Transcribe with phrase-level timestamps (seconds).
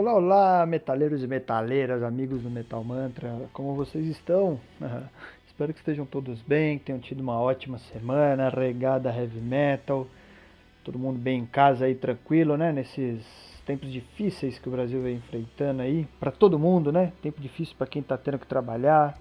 [0.00, 4.58] Olá, olá, metaleiros e metaleiras, amigos do Metal Mantra, como vocês estão?
[5.46, 10.06] Espero que estejam todos bem, que tenham tido uma ótima semana, regada heavy metal,
[10.82, 12.72] todo mundo bem em casa aí, tranquilo, né?
[12.72, 13.22] Nesses
[13.66, 17.12] tempos difíceis que o Brasil vem enfrentando aí, para todo mundo, né?
[17.20, 19.18] Tempo difícil para quem tá tendo que trabalhar,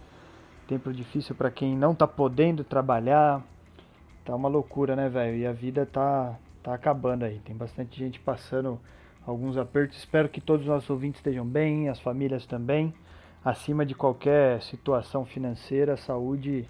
[0.66, 3.46] tempo difícil para quem não tá podendo trabalhar.
[4.24, 5.36] Tá uma loucura, né, velho?
[5.40, 7.40] E a vida tá, tá acabando aí.
[7.40, 8.80] Tem bastante gente passando
[9.26, 9.98] alguns apertos.
[9.98, 12.94] Espero que todos os nossos ouvintes estejam bem, as famílias também.
[13.44, 16.68] Acima de qualquer situação financeira, saúde.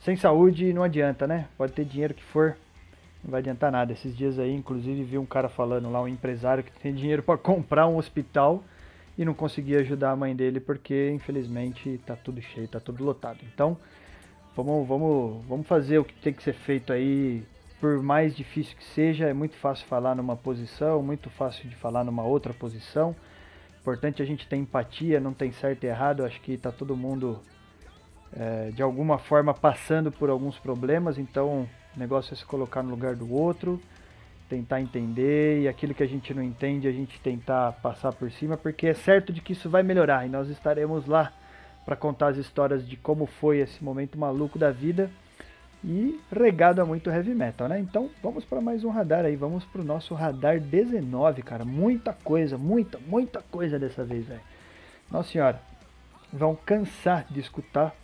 [0.00, 1.48] Sem saúde não adianta, né?
[1.56, 2.56] Pode ter dinheiro que for,
[3.24, 3.92] não vai adiantar nada.
[3.92, 7.36] Esses dias aí, inclusive, vi um cara falando lá, um empresário que tem dinheiro para
[7.38, 8.62] comprar um hospital
[9.18, 13.38] e não conseguia ajudar a mãe dele porque, infelizmente, tá tudo cheio, tá tudo lotado.
[13.52, 13.76] Então,
[14.54, 17.42] vamos, vamos, vamos fazer o que tem que ser feito aí
[17.80, 22.04] por mais difícil que seja, é muito fácil falar numa posição, muito fácil de falar
[22.04, 23.14] numa outra posição.
[23.80, 26.24] Importante a gente ter empatia, não tem certo e errado.
[26.24, 27.40] Acho que está todo mundo
[28.32, 32.90] é, de alguma forma passando por alguns problemas, então o negócio é se colocar no
[32.90, 33.80] lugar do outro,
[34.48, 38.56] tentar entender e aquilo que a gente não entende a gente tentar passar por cima,
[38.56, 41.32] porque é certo de que isso vai melhorar e nós estaremos lá
[41.84, 45.10] para contar as histórias de como foi esse momento maluco da vida
[45.86, 47.78] e regado a muito heavy metal, né?
[47.78, 51.64] Então vamos para mais um radar aí, vamos para o nosso radar 19, cara.
[51.64, 54.40] Muita coisa, muita, muita coisa dessa vez, velho.
[55.08, 55.60] Nossa senhora,
[56.32, 57.94] vão cansar de escutar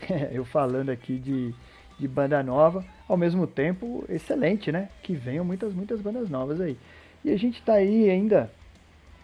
[0.30, 1.52] eu falando aqui de,
[1.98, 4.88] de banda nova, ao mesmo tempo excelente, né?
[5.02, 6.78] Que venham muitas, muitas bandas novas aí.
[7.24, 8.48] E a gente tá aí ainda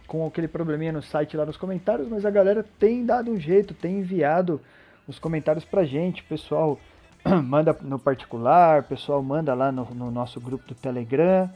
[0.07, 3.73] com aquele probleminha no site lá nos comentários, mas a galera tem dado um jeito,
[3.73, 4.59] tem enviado
[5.07, 6.77] os comentários pra gente, pessoal
[7.43, 11.49] manda no particular, o pessoal manda lá no, no, nosso grupo do Telegram.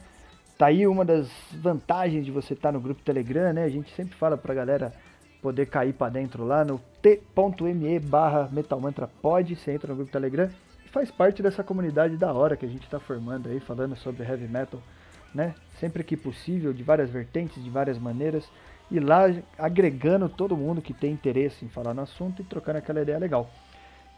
[0.58, 3.64] Tá aí uma das vantagens de você estar tá no grupo Telegram, né?
[3.64, 4.92] A gente sempre fala pra galera
[5.40, 10.48] poder cair para dentro lá no t.me barra metalmantrapod, você entra no grupo Telegram
[10.84, 14.22] e faz parte dessa comunidade da hora que a gente está formando aí, falando sobre
[14.22, 14.80] heavy metal,
[15.34, 15.54] né?
[15.80, 18.48] Sempre que possível, de várias vertentes, de várias maneiras,
[18.90, 19.24] e lá
[19.58, 23.50] agregando todo mundo que tem interesse em falar no assunto e trocando aquela ideia legal.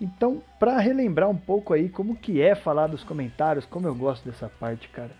[0.00, 4.24] Então, para relembrar um pouco aí como que é falar dos comentários, como eu gosto
[4.24, 5.10] dessa parte, cara.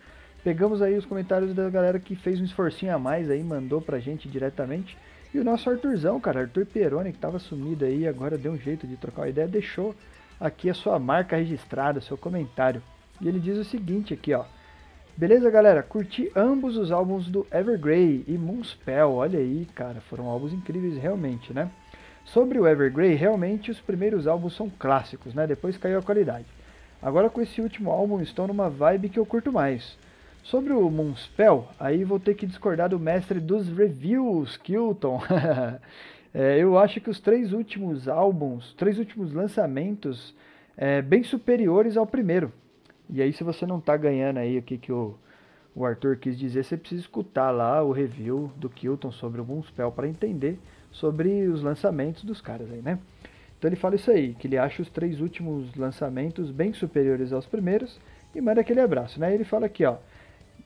[0.43, 3.99] Pegamos aí os comentários da galera que fez um esforcinho a mais aí, mandou pra
[3.99, 4.97] gente diretamente.
[5.33, 8.87] E o nosso Arthurzão, cara, Arthur Peroni, que tava sumido aí, agora deu um jeito
[8.87, 9.95] de trocar uma ideia, deixou
[10.39, 12.83] aqui a sua marca registrada, seu comentário.
[13.21, 14.45] E ele diz o seguinte aqui, ó.
[15.17, 15.83] Beleza, galera?
[15.83, 19.13] Curti ambos os álbuns do Evergrey e Moonspell.
[19.13, 21.71] Olha aí, cara, foram álbuns incríveis realmente, né?
[22.25, 25.47] Sobre o Evergrey, realmente os primeiros álbuns são clássicos, né?
[25.47, 26.47] Depois caiu a qualidade.
[27.01, 29.97] Agora com esse último álbum estou numa vibe que eu curto mais.
[30.43, 35.23] Sobre o Moonspell, aí vou ter que discordar do mestre dos reviews, Kilton.
[36.33, 40.35] é, eu acho que os três últimos álbuns, três últimos lançamentos,
[40.77, 42.53] é, bem superiores ao primeiro.
[43.09, 45.15] E aí se você não tá ganhando aí o que, que o,
[45.75, 49.93] o Arthur quis dizer, você precisa escutar lá o review do Kilton sobre o Moonspell
[49.93, 50.59] para entender
[50.95, 52.99] sobre os lançamentos dos caras aí, né?
[53.59, 57.47] Então ele fala isso aí, que ele acha os três últimos lançamentos bem superiores aos
[57.47, 57.99] primeiros
[58.35, 59.35] e manda aquele abraço, né?
[59.35, 59.97] Ele fala aqui, ó,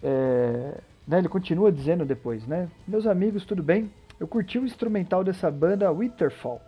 [0.03, 0.75] é,
[1.07, 2.69] né, ele continua dizendo depois, né?
[2.87, 3.91] Meus amigos, tudo bem?
[4.19, 6.61] Eu curti o instrumental dessa banda Winterfall.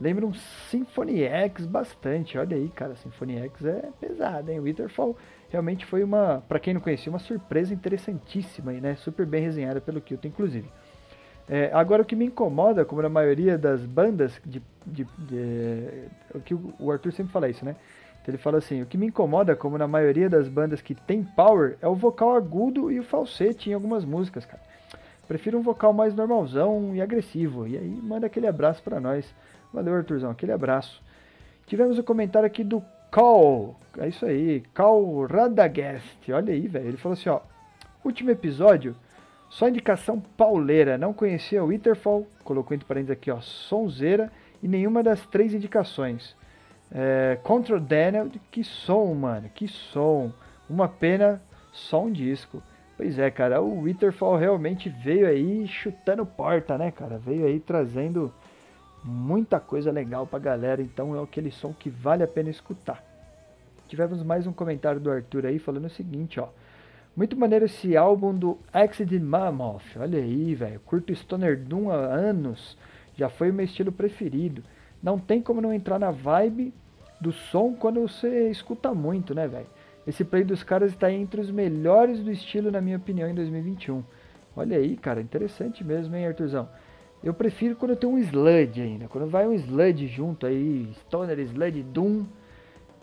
[0.00, 2.36] Lembra um Symphony X bastante.
[2.36, 4.60] Olha aí, cara, Symphony X é pesado, hein?
[4.60, 5.16] Winterfall
[5.50, 8.96] realmente foi uma, para quem não conhecia, uma surpresa interessantíssima aí, né?
[8.96, 10.68] Super bem resenhada pelo Kilton, inclusive.
[11.48, 16.04] É, agora, o que me incomoda, como na maioria das bandas, de, de, de, é,
[16.34, 17.76] o que o Arthur sempre fala isso, né?
[18.22, 21.22] Então ele fala assim: o que me incomoda, como na maioria das bandas que tem
[21.22, 24.62] power, é o vocal agudo e o falsete em algumas músicas, cara.
[25.28, 27.66] Prefiro um vocal mais normalzão e agressivo.
[27.66, 29.26] E aí, manda aquele abraço para nós.
[29.72, 31.02] Valeu, Arthurzão, aquele abraço.
[31.66, 33.78] Tivemos o um comentário aqui do Cal.
[33.98, 36.32] É isso aí, Cal Radagast.
[36.32, 36.88] Olha aí, velho.
[36.88, 37.40] Ele falou assim: ó,
[38.02, 38.96] último episódio
[39.54, 45.00] só indicação pauleira, não conhecia o Winterfall, colocou entre parênteses aqui, ó, sonzeira, e nenhuma
[45.00, 46.34] das três indicações.
[46.90, 50.32] É, Control Daniel, que som, mano, que som.
[50.68, 51.40] Uma pena,
[51.72, 52.60] só um disco.
[52.96, 57.16] Pois é, cara, o Winterfall realmente veio aí chutando porta, né, cara?
[57.18, 58.34] Veio aí trazendo
[59.04, 63.04] muita coisa legal pra galera, então é aquele som que vale a pena escutar.
[63.86, 66.48] Tivemos mais um comentário do Arthur aí falando o seguinte, ó.
[67.16, 69.96] Muito maneiro esse álbum do Accident Mammoth.
[69.96, 70.80] Olha aí, velho.
[70.80, 72.76] Curto Stoner Doom há anos.
[73.16, 74.64] Já foi o meu estilo preferido.
[75.00, 76.74] Não tem como não entrar na vibe
[77.20, 79.68] do som quando você escuta muito, né, velho?
[80.04, 84.02] Esse play dos caras está entre os melhores do estilo, na minha opinião, em 2021.
[84.56, 86.68] Olha aí, cara, interessante mesmo, hein, Arthurzão?
[87.22, 89.06] Eu prefiro quando tem um sludge ainda.
[89.06, 92.24] Quando vai um sludge junto aí, Stoner, sludge, Doom,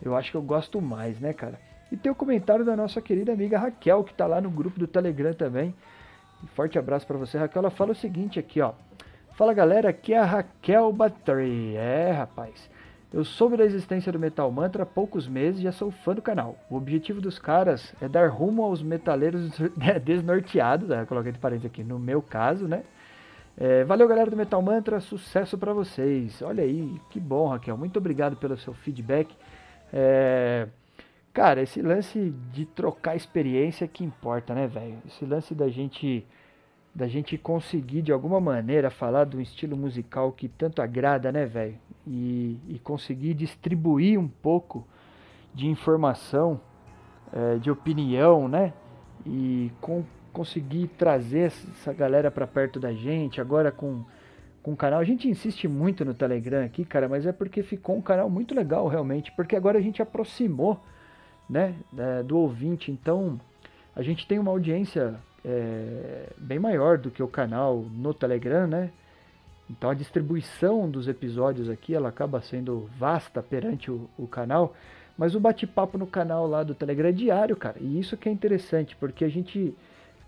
[0.02, 1.71] eu acho que eu gosto mais, né, cara?
[1.92, 4.88] E tem o comentário da nossa querida amiga Raquel, que tá lá no grupo do
[4.88, 5.76] Telegram também.
[6.56, 7.60] Forte abraço para você, Raquel.
[7.60, 8.74] Ela fala o seguinte aqui, ó.
[9.34, 11.76] Fala galera, aqui é a Raquel Battery.
[11.76, 12.70] É, rapaz.
[13.14, 16.22] Eu soube da existência do Metal Mantra há poucos meses e já sou fã do
[16.22, 16.56] canal.
[16.70, 19.52] O objetivo dos caras é dar rumo aos metaleiros
[20.02, 21.06] desnorteados, né?
[21.06, 22.84] coloquei de parênteses aqui, no meu caso, né?
[23.58, 26.42] É, valeu, galera do Metal Mantra, sucesso para vocês.
[26.42, 27.76] Olha aí, que bom, Raquel.
[27.76, 29.36] Muito obrigado pelo seu feedback.
[29.92, 30.68] É,
[31.34, 34.98] cara, esse lance de trocar experiência que importa, né, velho?
[35.08, 36.26] Esse lance da gente
[36.94, 41.46] da gente conseguir de alguma maneira falar de um estilo musical que tanto agrada, né,
[41.46, 41.78] velho?
[42.06, 44.86] E, e, conseguir distribuir um pouco
[45.54, 46.60] de informação,
[47.32, 48.74] é, de opinião, né?
[49.26, 54.04] E com, conseguir trazer essa galera para perto da gente, agora com,
[54.62, 55.00] com o canal.
[55.00, 58.56] A gente insiste muito no Telegram aqui, cara, mas é porque ficou um canal muito
[58.56, 60.82] legal realmente, porque agora a gente aproximou,
[61.52, 61.76] né,
[62.26, 62.90] do ouvinte.
[62.90, 63.40] Então,
[63.94, 68.90] a gente tem uma audiência é, bem maior do que o canal no Telegram, né?
[69.70, 74.76] Então a distribuição dos episódios aqui ela acaba sendo vasta perante o, o canal,
[75.18, 77.78] mas o bate-papo no canal lá do Telegram é diário, cara.
[77.80, 79.74] E isso que é interessante, porque a gente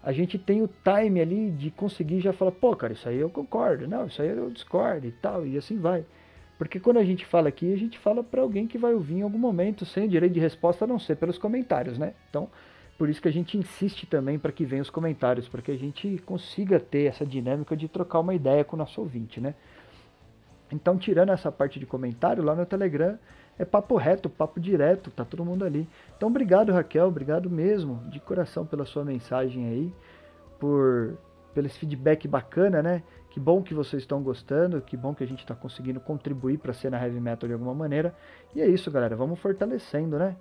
[0.01, 3.29] a gente tem o time ali de conseguir já falar, pô, cara, isso aí eu
[3.29, 6.05] concordo, não, isso aí eu discordo e tal, e assim vai.
[6.57, 9.21] Porque quando a gente fala aqui, a gente fala para alguém que vai ouvir em
[9.21, 12.13] algum momento, sem direito de resposta, a não ser pelos comentários, né?
[12.29, 12.49] Então,
[12.97, 15.77] por isso que a gente insiste também para que venham os comentários, para que a
[15.77, 19.55] gente consiga ter essa dinâmica de trocar uma ideia com o nosso ouvinte, né?
[20.71, 23.17] Então, tirando essa parte de comentário, lá no Telegram
[23.57, 25.87] é papo reto, papo direto, tá todo mundo ali.
[26.15, 29.93] Então, obrigado, Raquel, obrigado mesmo, de coração pela sua mensagem aí,
[30.59, 31.17] por
[31.53, 33.03] pelo feedback bacana, né?
[33.33, 36.69] Que bom que vocês estão gostando, que bom que a gente está conseguindo contribuir para
[36.69, 38.13] a cena heavy metal de alguma maneira.
[38.53, 40.35] E é isso, galera, vamos fortalecendo, né?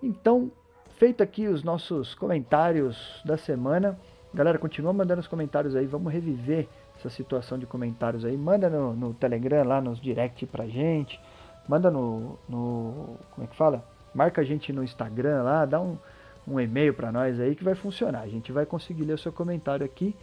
[0.00, 0.52] Então,
[0.90, 3.98] feito aqui os nossos comentários da semana.
[4.32, 8.36] Galera, continua mandando os comentários aí, vamos reviver essa situação de comentários aí.
[8.36, 11.20] Manda no, no Telegram lá, nos direct pra gente.
[11.66, 13.18] Manda no, no.
[13.32, 13.84] Como é que fala?
[14.14, 15.98] Marca a gente no Instagram lá, dá um,
[16.46, 18.20] um e-mail para nós aí que vai funcionar.
[18.20, 20.14] A gente vai conseguir ler o seu comentário aqui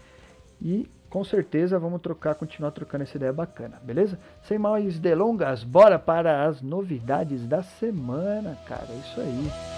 [0.61, 4.17] e com certeza vamos trocar, continuar trocando essa ideia bacana, beleza?
[4.41, 8.87] Sem mais delongas, bora para as novidades da semana, cara.
[8.89, 9.72] É isso aí.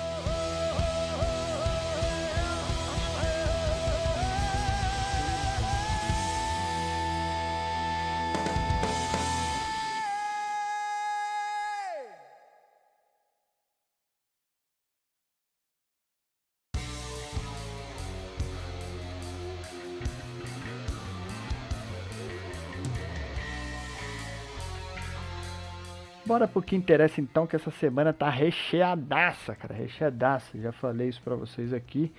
[26.35, 30.59] Bora pro que interessa então, que essa semana tá recheadaça, cara, recheadaça.
[30.59, 32.11] Já falei isso para vocês aqui.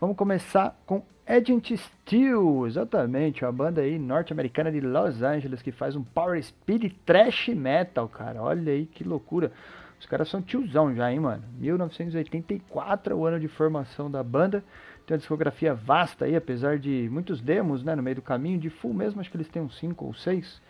[0.00, 5.96] Vamos começar com Agent Steel, exatamente, uma banda aí norte-americana de Los Angeles que faz
[5.96, 8.40] um power speed trash metal, cara.
[8.40, 9.50] Olha aí que loucura.
[9.98, 11.42] Os caras são tiozão já, hein, mano.
[11.58, 14.62] 1984 é o ano de formação da banda.
[15.04, 18.56] Tem uma discografia vasta aí, apesar de muitos demos, né, no meio do caminho.
[18.56, 20.62] De full mesmo, acho que eles têm uns 5 ou 6.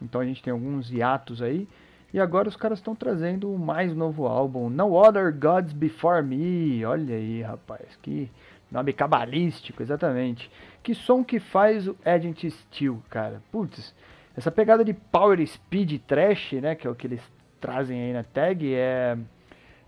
[0.00, 1.68] Então a gente tem alguns hiatos aí.
[2.12, 6.84] E agora os caras estão trazendo o mais novo álbum, No Other Gods Before Me.
[6.84, 8.30] Olha aí, rapaz, que
[8.70, 10.50] nome cabalístico, exatamente.
[10.82, 13.42] Que som que faz o Agent Steel, cara.
[13.52, 13.94] Putz,
[14.36, 17.22] essa pegada de Power Speed Trash, né, que é o que eles
[17.60, 19.16] trazem aí na tag, é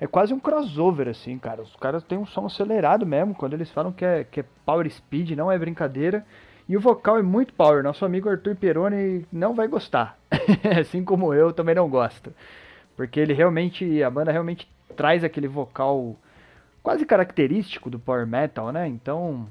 [0.03, 1.63] é quase um crossover assim, cara.
[1.63, 4.91] Os caras têm um som acelerado mesmo, quando eles falam que é, que é Power
[4.91, 6.27] Speed, não é brincadeira.
[6.69, 7.85] E o vocal é muito power.
[7.85, 10.19] Nosso amigo Arthur Peroni não vai gostar.
[10.81, 12.33] assim como eu também não gosto.
[12.97, 16.17] Porque ele realmente, a banda realmente traz aquele vocal
[16.83, 18.87] quase característico do power metal, né?
[18.87, 19.47] Então,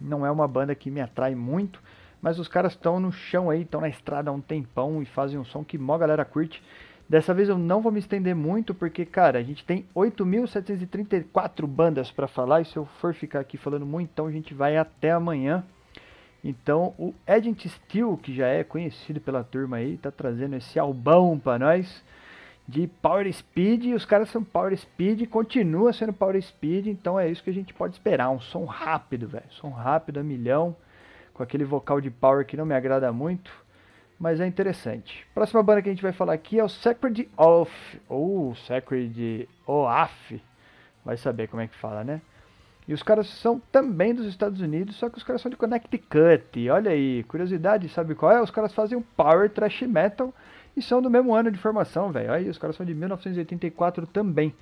[0.00, 1.80] não é uma banda que me atrai muito,
[2.20, 5.38] mas os caras estão no chão aí, estão na estrada há um tempão e fazem
[5.38, 6.62] um som que mó galera curte.
[7.08, 12.10] Dessa vez eu não vou me estender muito, porque, cara, a gente tem 8.734 bandas
[12.10, 15.10] para falar, e se eu for ficar aqui falando muito, então a gente vai até
[15.10, 15.64] amanhã.
[16.42, 21.38] Então, o Agent Steel, que já é conhecido pela turma aí, tá trazendo esse albão
[21.38, 22.02] para nós
[22.66, 23.86] de Power Speed.
[23.86, 27.54] E os caras são Power Speed, continua sendo Power Speed, então é isso que a
[27.54, 28.30] gente pode esperar.
[28.30, 29.44] Um som rápido, velho.
[29.50, 30.74] Som rápido a milhão,
[31.34, 33.52] com aquele vocal de Power que não me agrada muito,
[34.18, 35.26] mas é interessante.
[35.34, 40.40] Próxima banda que a gente vai falar aqui é o Sacred Oath, ou Sacred Oath,
[41.04, 42.22] vai saber como é que fala, né?
[42.90, 46.68] E os caras são também dos Estados Unidos, só que os caras são de Connecticut.
[46.70, 48.42] Olha aí, curiosidade, sabe qual é?
[48.42, 50.34] Os caras fazem um power thrash metal
[50.76, 52.32] e são do mesmo ano de formação, velho.
[52.32, 54.52] Aí os caras são de 1984 também.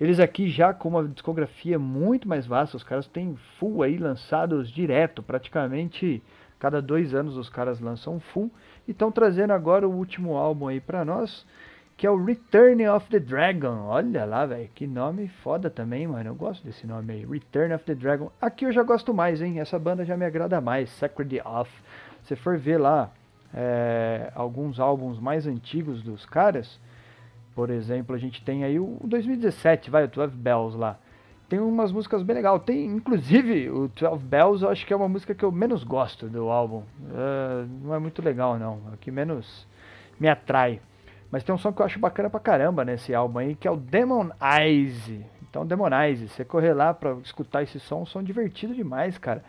[0.00, 4.70] Eles aqui já com uma discografia muito mais vasta, os caras têm full aí lançados
[4.70, 6.22] direto, praticamente
[6.58, 8.50] cada dois anos os caras lançam full
[8.88, 11.44] e estão trazendo agora o último álbum aí para nós
[11.96, 13.86] que é o Return of the Dragon.
[13.86, 16.28] Olha lá, velho, que nome foda também, mano.
[16.28, 18.30] Eu gosto desse nome aí, Return of the Dragon.
[18.40, 19.60] Aqui eu já gosto mais, hein?
[19.60, 21.70] Essa banda já me agrada mais, Sacred Off.
[22.22, 23.10] Se for ver lá
[23.54, 26.78] é, alguns álbuns mais antigos dos caras,
[27.54, 30.98] por exemplo, a gente tem aí o 2017, vai, o 12 Bells lá.
[31.48, 32.60] Tem umas músicas bem legais.
[32.64, 36.28] Tem, inclusive, o 12 Bells, eu acho que é uma música que eu menos gosto
[36.28, 36.82] do álbum.
[37.00, 38.80] Uh, não é muito legal, não.
[38.92, 39.66] É que menos
[40.20, 40.80] me atrai.
[41.36, 43.70] Mas tem um som que eu acho bacana pra caramba nesse álbum aí, que é
[43.70, 45.06] o Demon Eyes.
[45.42, 49.44] Então, Demon Eyes, você correr lá pra escutar esse som, um som divertido demais, cara.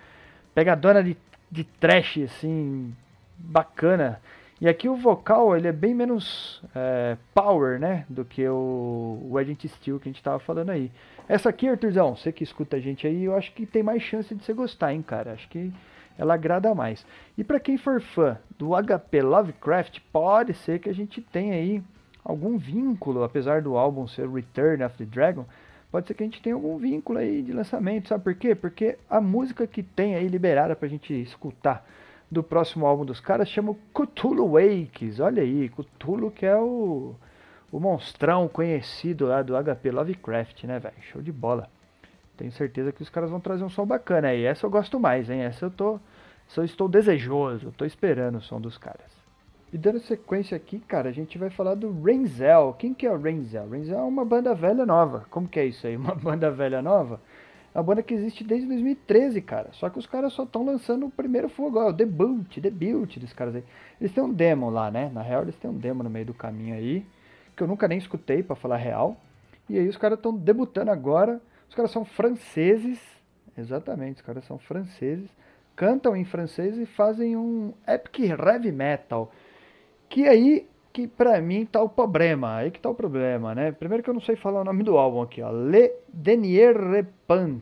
[0.53, 1.15] Pegadona de,
[1.49, 2.93] de trash, assim,
[3.37, 4.19] bacana.
[4.59, 9.37] E aqui o vocal, ele é bem menos é, power, né, do que o, o
[9.37, 10.91] Agent Steel que a gente tava falando aí.
[11.25, 14.35] Essa aqui, Arthurzão, você que escuta a gente aí, eu acho que tem mais chance
[14.35, 15.31] de você gostar, hein, cara.
[15.31, 15.71] Acho que
[16.17, 17.05] ela agrada mais.
[17.37, 21.81] E para quem for fã do HP Lovecraft, pode ser que a gente tenha aí
[22.23, 25.45] algum vínculo, apesar do álbum ser Return of the Dragon,
[25.91, 28.53] pode ser que a gente tenha algum vínculo aí de lançamento, sabe por quê?
[28.53, 31.85] Porque a música que tem aí liberada pra gente escutar
[32.29, 37.15] do próximo álbum dos caras chama Cthulhu Wakes, olha aí, Cthulhu que é o,
[37.71, 40.95] o monstrão conhecido lá do HP Lovecraft, né, velho?
[41.01, 41.69] Show de bola.
[42.37, 44.45] Tenho certeza que os caras vão trazer um som bacana aí.
[44.45, 45.41] Essa eu gosto mais, hein?
[45.41, 45.99] Essa eu tô.
[46.47, 49.17] Essa eu estou desejoso, tô esperando o som dos caras.
[49.73, 52.73] E dando sequência aqui, cara, a gente vai falar do Renzel.
[52.79, 53.67] Quem que é o Renzel?
[53.69, 55.25] Renzel é uma banda velha nova.
[55.29, 55.97] Como que é isso aí?
[55.97, 57.19] Uma banda velha nova?
[57.75, 59.69] É uma banda que existe desde 2013, cara.
[59.73, 63.33] Só que os caras só estão lançando o primeiro fogo, ó, o debut, debut dos
[63.33, 63.63] caras aí.
[63.99, 65.11] Eles têm um demo lá, né?
[65.13, 67.05] Na real, eles têm um demo no meio do caminho aí,
[67.55, 69.17] que eu nunca nem escutei, para falar real.
[69.69, 72.99] E aí os caras estão debutando agora os caras são franceses,
[73.57, 75.29] exatamente, os caras são franceses,
[75.75, 79.31] cantam em francês e fazem um epic heavy metal.
[80.09, 83.71] Que aí que pra mim tá o problema, aí que tá o problema, né?
[83.71, 85.51] Primeiro que eu não sei falar o nome do álbum aqui, ó.
[85.51, 87.61] Le Denier Repant.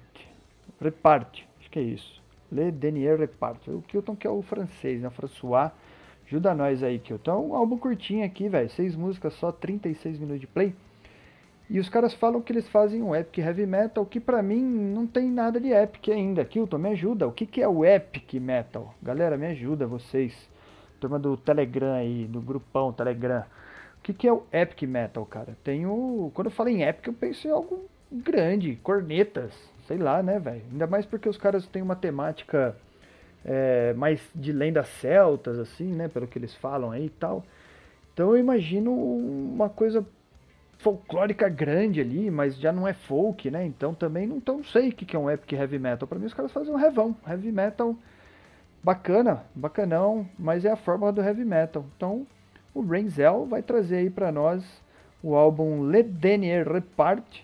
[0.80, 2.24] Reparte, acho que é isso.
[2.50, 3.70] Le Denier Reparte.
[3.70, 5.10] O Kilton que é o francês, né?
[5.10, 5.72] François.
[6.26, 7.32] Ajuda nós aí, Kilton.
[7.32, 8.70] É um álbum curtinho aqui, velho.
[8.70, 10.74] Seis músicas, só 36 minutos de play.
[11.70, 15.08] E os caras falam que eles fazem um epic heavy metal, que pra mim não
[15.08, 16.46] tem nada de epic ainda.
[16.46, 17.28] Kilton, me ajuda.
[17.28, 18.94] O que, que é o epic metal?
[19.02, 20.50] Galera, me ajuda vocês.
[21.00, 23.44] Turma do Telegram aí, do grupão Telegram.
[23.98, 25.58] O que, que é o epic metal, cara?
[25.64, 26.32] Tem o...
[26.36, 29.52] Quando eu falo em epic, eu penso em algo grande, cornetas,
[29.88, 30.62] sei lá, né, velho?
[30.72, 32.76] Ainda mais porque os caras têm uma temática
[33.44, 36.08] é, mais de lendas celtas, assim, né?
[36.08, 37.44] Pelo que eles falam aí e tal.
[38.14, 40.06] Então eu imagino uma coisa
[40.86, 43.66] folclórica grande ali, mas já não é folk, né?
[43.66, 46.08] Então também não, então, sei o que é um epic heavy metal.
[46.08, 47.96] Para mim os caras fazem um revão, heavy metal
[48.84, 51.84] bacana, bacanão, mas é a fórmula do heavy metal.
[51.98, 52.28] Então
[52.72, 54.64] o Renzel vai trazer aí para nós
[55.24, 57.40] o álbum Le Denier Repart,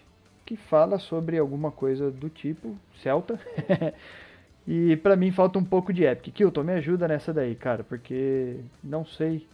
[0.46, 3.40] que fala sobre alguma coisa do tipo celta.
[4.68, 6.32] e para mim falta um pouco de epic.
[6.32, 9.48] Kilton, me ajuda nessa daí, cara, porque não sei,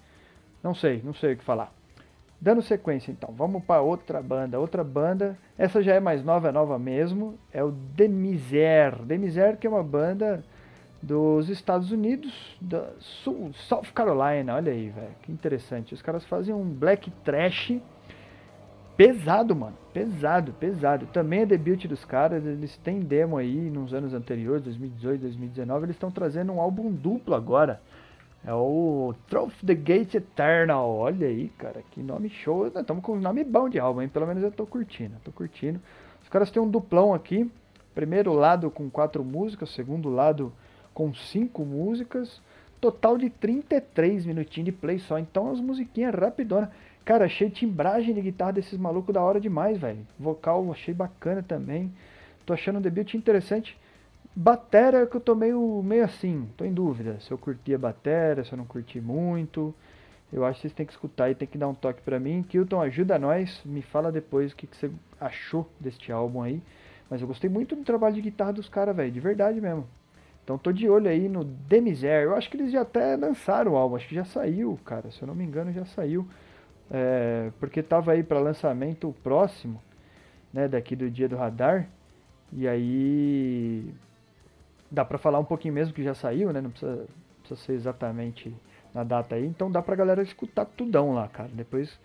[0.61, 1.76] não sei, não sei o que falar.
[2.39, 4.59] Dando sequência então, vamos para outra banda.
[4.59, 9.01] Outra banda, essa já é mais nova, é nova mesmo, é o Demiser.
[9.03, 10.43] Demiser que é uma banda
[11.01, 14.55] dos Estados Unidos, da Sul, South Carolina.
[14.55, 15.93] Olha aí, velho, que interessante.
[15.93, 17.73] Os caras fazem um black trash
[18.95, 19.77] pesado, mano.
[19.93, 21.07] Pesado, pesado.
[21.07, 25.95] Também é debut dos caras, eles têm demo aí nos anos anteriores, 2018, 2019, eles
[25.95, 27.81] estão trazendo um álbum duplo agora.
[28.47, 30.89] É o Trophy the Gate Eternal.
[30.89, 32.65] Olha aí, cara, que nome show.
[32.65, 34.07] Estamos com um nome bom de álbum, hein?
[34.07, 35.81] Pelo menos eu tô curtindo, tô curtindo.
[36.23, 37.51] Os caras têm um duplão aqui.
[37.93, 40.53] Primeiro lado com quatro músicas, segundo lado
[40.93, 42.41] com cinco músicas.
[42.79, 45.19] Total de 33 minutinhos de play só.
[45.19, 46.71] Então as musiquinhas rapidona.
[47.03, 50.07] Cara, achei timbragem de guitarra desses malucos da hora demais, velho.
[50.17, 51.91] Vocal achei bacana também.
[52.45, 53.77] Tô achando um debut interessante.
[54.39, 58.45] Batera que eu tô meio, meio assim, tô em dúvida se eu curti a batera,
[58.45, 59.73] se eu não curti muito.
[60.31, 62.43] Eu acho que vocês têm que escutar e tem que dar um toque pra mim.
[62.43, 66.61] Kilton, ajuda nós, me fala depois o que, que você achou deste álbum aí.
[67.09, 69.87] Mas eu gostei muito do trabalho de guitarra dos caras, velho, de verdade mesmo.
[70.43, 72.25] Então tô de olho aí no Demiser.
[72.25, 75.09] Eu acho que eles já até lançaram o álbum, acho que já saiu, cara.
[75.09, 76.27] Se eu não me engano, já saiu.
[76.91, 79.81] É, porque tava aí para lançamento próximo,
[80.53, 81.89] né, daqui do dia do radar.
[82.53, 83.91] E aí
[84.89, 86.61] dá pra falar um pouquinho mesmo que já saiu, né?
[86.61, 87.05] Não precisa,
[87.41, 88.55] precisa ser exatamente
[88.93, 89.45] na data aí.
[89.45, 91.49] Então dá pra galera escutar tudão lá, cara.
[91.53, 91.99] Depois,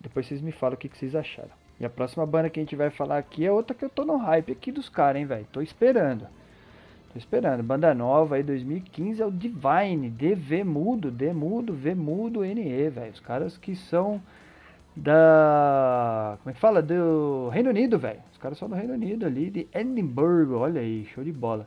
[0.00, 1.50] depois vocês me falam o que, que vocês acharam.
[1.80, 4.04] E a próxima banda que a gente vai falar aqui é outra que eu tô
[4.04, 5.46] no hype aqui dos caras, hein, velho.
[5.50, 6.26] Tô esperando.
[7.12, 7.62] Tô esperando.
[7.62, 10.08] Banda nova aí, 2015, é o Divine.
[10.08, 13.12] DV mudo, D mudo, V mudo, NE, velho.
[13.12, 14.22] Os caras que são
[14.94, 16.38] da.
[16.42, 16.80] Como é que fala?
[16.80, 18.20] Do Reino Unido, velho.
[18.30, 20.52] Os caras são do Reino Unido ali, de Edinburgh.
[20.54, 21.66] Olha aí, show de bola.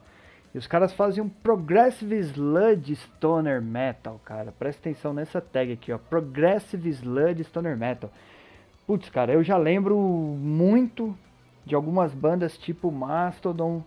[0.56, 4.54] E os caras fazem um Progressive Sludge Stoner Metal, cara.
[4.54, 5.98] Presta atenção nessa tag aqui, ó.
[5.98, 8.10] Progressive Sludge Stoner Metal.
[8.88, 11.14] Putz, cara, eu já lembro muito
[11.66, 13.84] de algumas bandas tipo Mastodon,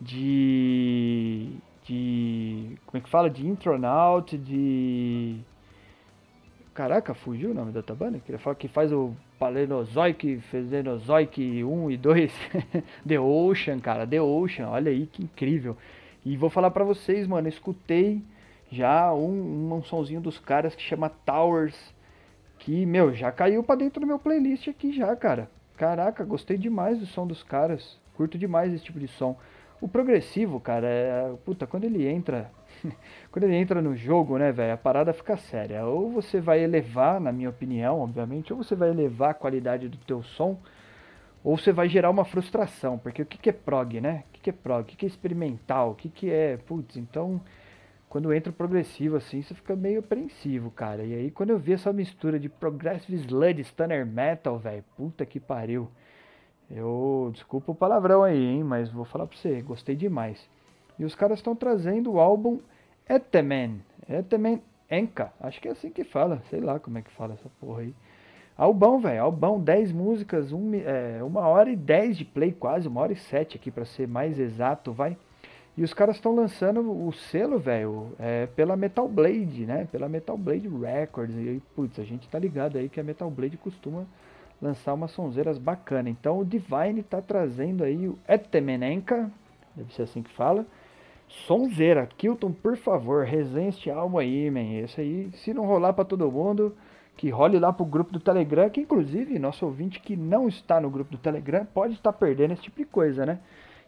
[0.00, 1.56] de.
[1.82, 2.78] de.
[2.86, 3.28] como é que fala?
[3.28, 5.40] De Intronaut, de.
[6.74, 8.20] Caraca, fugiu o nome da outra banda?
[8.20, 12.32] Queria falar que faz o Palenozoic, Fezenozoic 1 e 2.
[13.04, 15.76] The Ocean, cara, The Ocean, olha aí que incrível.
[16.24, 18.22] E vou falar pra vocês, mano, escutei
[18.70, 21.94] já um, um sonzinho dos caras que chama Towers,
[22.58, 25.50] que, meu, já caiu pra dentro do meu playlist aqui já, cara.
[25.76, 27.98] Caraca, gostei demais do som dos caras.
[28.16, 29.36] Curto demais esse tipo de som.
[29.80, 31.34] O progressivo, cara, é.
[31.44, 32.50] Puta, quando ele entra.
[33.30, 35.84] quando ele entra no jogo, né, velho, a parada fica séria.
[35.84, 39.98] Ou você vai elevar, na minha opinião, obviamente, ou você vai elevar a qualidade do
[39.98, 40.58] teu som,
[41.44, 42.98] ou você vai gerar uma frustração.
[42.98, 44.24] Porque o que, que é prog, né?
[44.28, 44.80] O que, que é prog?
[44.80, 45.90] O que, que é experimental?
[45.90, 46.56] O que, que é.
[46.56, 47.40] Putz, então.
[48.08, 51.02] Quando entra o progressivo assim, você fica meio apreensivo, cara.
[51.02, 55.40] E aí, quando eu vi essa mistura de progressive sludge, stunner metal, velho, puta que
[55.40, 55.88] pariu.
[56.70, 60.48] Eu, desculpa o palavrão aí, hein, mas vou falar pra você, gostei demais.
[60.96, 62.60] E os caras estão trazendo o álbum
[63.08, 67.34] Etemen, Etemen Enka, acho que é assim que fala, sei lá como é que fala
[67.34, 67.94] essa porra aí.
[68.56, 73.00] Albão, velho, albão, 10 músicas, um, é, uma hora e 10 de play quase, uma
[73.00, 75.16] hora e sete aqui para ser mais exato, vai.
[75.76, 79.88] E os caras estão lançando o selo, velho, é, pela Metal Blade, né?
[79.90, 81.34] Pela Metal Blade Records.
[81.34, 84.06] E putz, a gente tá ligado aí que a Metal Blade costuma
[84.62, 86.12] lançar umas sonzeiras bacanas.
[86.12, 89.28] Então o Divine está trazendo aí o Etemenenka,
[89.74, 90.64] deve ser assim que fala.
[91.28, 94.74] Sonzeira, Kilton, por favor, resenha este álbum aí, man.
[94.84, 96.72] Esse aí, se não rolar para todo mundo,
[97.16, 100.90] que role lá pro grupo do Telegram, que inclusive nosso ouvinte que não está no
[100.90, 103.38] grupo do Telegram pode estar perdendo esse tipo de coisa, né?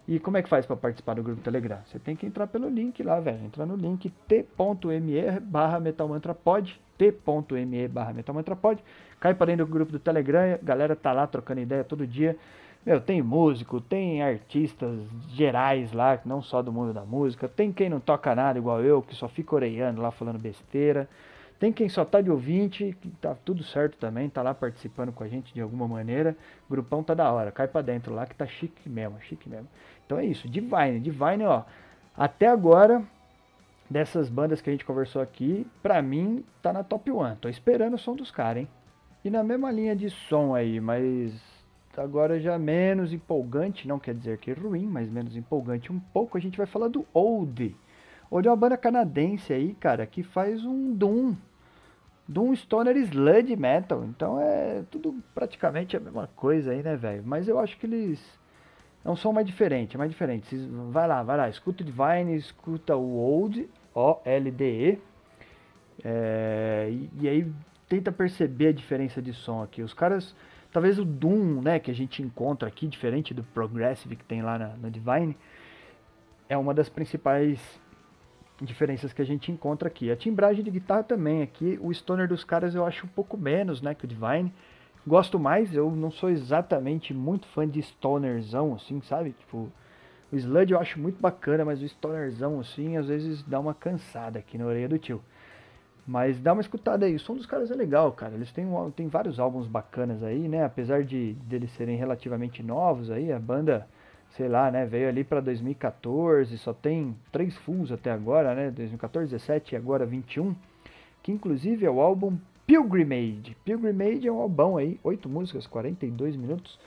[0.08, 1.80] E como é que faz para participar do grupo do Telegram?
[1.84, 3.44] Você tem que entrar pelo link lá, velho.
[3.44, 8.80] Entra no link t.me barra metalmantrapod, t.me barra metalmantrapod.
[9.18, 12.36] Cai para dentro do grupo do Telegram, galera tá lá trocando ideia todo dia.
[12.84, 14.96] Meu, tem músico, tem artistas
[15.30, 17.48] gerais lá, não só do mundo da música.
[17.48, 21.08] Tem quem não toca nada igual eu, que só fica oreando lá falando besteira.
[21.58, 25.24] Tem quem só tá de ouvinte, que tá tudo certo também, tá lá participando com
[25.24, 26.36] a gente de alguma maneira.
[26.68, 29.68] Grupão tá da hora, cai pra dentro lá que tá chique mesmo, chique mesmo.
[30.04, 31.62] Então é isso, Divine, Divine, ó.
[32.14, 33.02] Até agora,
[33.88, 37.36] dessas bandas que a gente conversou aqui, pra mim tá na top 1.
[37.36, 38.68] Tô esperando o som dos caras, hein?
[39.24, 41.32] E na mesma linha de som aí, mas
[41.96, 46.36] agora já menos empolgante, não quer dizer que é ruim, mas menos empolgante um pouco,
[46.36, 47.74] a gente vai falar do Old.
[48.30, 51.34] Old é uma banda canadense aí, cara, que faz um Doom.
[52.28, 54.04] Doom Stoner Sludge Metal.
[54.04, 57.22] Então é tudo praticamente a mesma coisa aí, né, velho?
[57.24, 58.20] Mas eu acho que eles
[59.04, 60.56] é um som mais diferente, é mais diferente.
[60.90, 64.98] Vai lá, vai lá, escuta o Divine, escuta o Old, O-L-D-E.
[66.04, 67.52] É, e, e, aí
[67.88, 69.80] tenta perceber a diferença de som aqui.
[69.80, 70.34] Os caras,
[70.72, 74.58] talvez o Doom, né, que a gente encontra aqui, diferente do Progressive que tem lá
[74.58, 75.36] na, na Divine,
[76.48, 77.60] é uma das principais
[78.60, 80.10] diferenças que a gente encontra aqui.
[80.10, 83.82] A timbragem de guitarra também aqui, o stoner dos caras eu acho um pouco menos,
[83.82, 84.52] né, que o Divine.
[85.06, 89.32] Gosto mais, eu não sou exatamente muito fã de stonerzão, assim, sabe?
[89.38, 89.70] Tipo,
[90.32, 94.40] o Sludge eu acho muito bacana, mas o stonerzão, assim, às vezes dá uma cansada
[94.40, 95.22] aqui na orelha do tio.
[96.04, 98.34] Mas dá uma escutada aí, o som dos caras é legal, cara.
[98.34, 100.64] Eles têm, um, têm vários álbuns bacanas aí, né?
[100.64, 103.88] Apesar de deles serem relativamente novos aí, a banda,
[104.36, 108.70] sei lá, né, veio ali para 2014, só tem três fulls até agora, né?
[108.70, 110.54] 2014, 17 e agora 21,
[111.22, 113.56] que inclusive é o álbum Pilgrimage.
[113.64, 116.78] Pilgrimage é um albão aí, oito músicas, 42 minutos.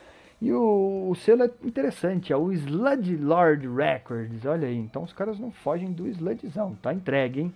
[0.42, 4.46] E o, o, selo é interessante, é o Sludge Lord Records.
[4.46, 7.54] Olha aí, então os caras não fogem do sludgezão, tá entregue, hein?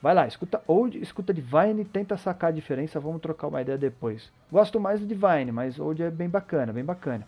[0.00, 4.30] Vai lá, escuta Old, escuta Divine, tenta sacar a diferença, vamos trocar uma ideia depois.
[4.52, 7.26] Gosto mais do Divine, mas Old é bem bacana, bem bacana.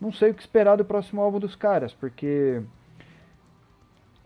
[0.00, 2.62] Não sei o que esperar do próximo álbum dos caras, porque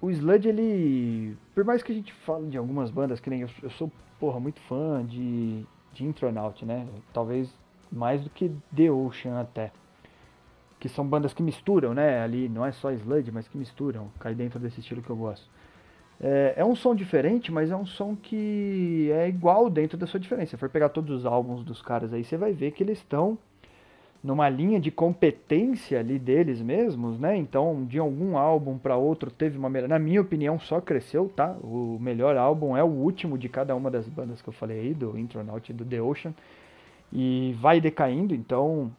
[0.01, 1.37] o Sludge, ele.
[1.55, 4.39] Por mais que a gente fale de algumas bandas, que nem eu, eu sou porra,
[4.39, 6.87] muito fã de, de Intronaut, né?
[7.13, 7.53] Talvez
[7.91, 9.73] mais do que The Ocean até.
[10.79, 12.23] que são bandas que misturam, né?
[12.23, 15.49] Ali não é só sludge, mas que misturam, cai dentro desse estilo que eu gosto.
[16.21, 20.21] É, é, um som diferente, mas é um som que é igual dentro da sua
[20.21, 20.51] diferença.
[20.51, 23.39] Se for pegar todos os álbuns dos caras aí, você vai ver que eles estão
[24.25, 27.37] numa linha de competência ali deles mesmos, né?
[27.37, 29.87] Então, de algum álbum para outro teve uma melhor.
[29.87, 31.55] Na minha opinião, só cresceu, tá?
[31.63, 34.95] O melhor álbum é o último de cada uma das bandas que eu falei aí,
[34.95, 36.33] do Intronaut e do The Ocean.
[37.13, 38.91] E vai decaindo, então,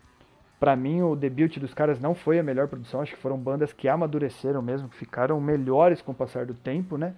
[0.60, 3.74] para mim o debut dos caras não foi a melhor produção, acho que foram bandas
[3.74, 7.16] que amadureceram mesmo, que ficaram melhores com o passar do tempo, né?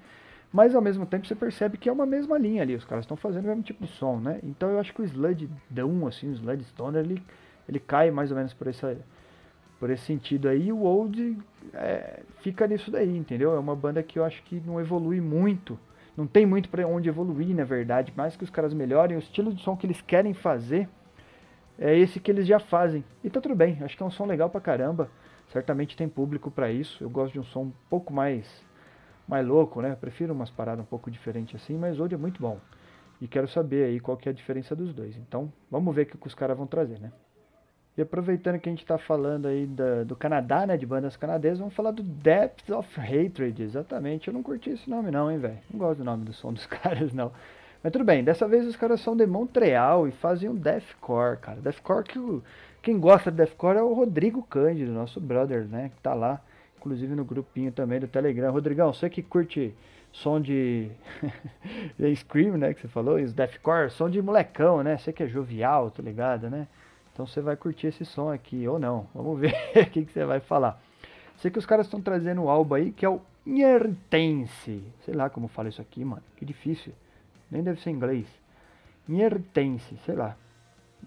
[0.51, 3.17] Mas ao mesmo tempo você percebe que é uma mesma linha ali, os caras estão
[3.17, 4.39] fazendo o mesmo tipo de som, né?
[4.43, 7.21] Então eu acho que o Sludge Down, assim, o Sludge Stoner, ele
[7.67, 8.97] ele cai mais ou menos por, essa,
[9.79, 10.71] por esse sentido aí.
[10.71, 11.37] O Old
[11.73, 13.53] é, fica nisso daí, entendeu?
[13.53, 15.77] É uma banda que eu acho que não evolui muito.
[16.15, 18.13] Não tem muito para onde evoluir, na verdade.
[18.15, 20.89] Mais que os caras melhorem, o estilo de som que eles querem fazer
[21.77, 23.03] é esse que eles já fazem.
[23.23, 25.09] E tá tudo bem, acho que é um som legal pra caramba.
[25.49, 27.03] Certamente tem público para isso.
[27.03, 28.65] Eu gosto de um som um pouco mais
[29.27, 29.95] mais louco, né?
[29.95, 32.59] Prefiro umas paradas um pouco diferentes assim, mas hoje é muito bom.
[33.19, 35.17] E quero saber aí qual que é a diferença dos dois.
[35.17, 37.11] Então, vamos ver o que os caras vão trazer, né?
[37.97, 41.57] E aproveitando que a gente está falando aí da, do Canadá, né, de bandas canadesas,
[41.57, 44.27] vamos falar do Depth of Hatred, exatamente.
[44.27, 45.57] Eu não curti esse nome não, hein, velho.
[45.71, 47.31] Não gosto do nome do som dos caras, não.
[47.81, 51.59] Mas tudo bem, dessa vez os caras são de Montreal e fazem um deathcore, cara.
[51.59, 52.43] Deathcore que o,
[52.83, 56.39] quem gosta de deathcore é o Rodrigo Cândido, nosso brother, né, que tá lá,
[56.77, 58.51] inclusive no grupinho também do Telegram.
[58.51, 59.73] Rodrigão, você que curte
[60.11, 60.91] som de
[62.15, 64.97] Scream, né, que você falou, e os deathcore, som de molecão, né?
[64.97, 66.67] Você que é jovial, tá ligado, né?
[67.17, 69.07] Então você vai curtir esse som aqui, ou não.
[69.11, 70.79] Vamos ver o que, que você vai falar.
[71.37, 74.83] Sei que os caras estão trazendo um álbum aí que é o Nhertense.
[75.03, 76.21] Sei lá como fala isso aqui, mano.
[76.35, 76.93] Que difícil.
[77.49, 78.27] Nem deve ser inglês.
[79.07, 80.37] Nhertense, sei lá.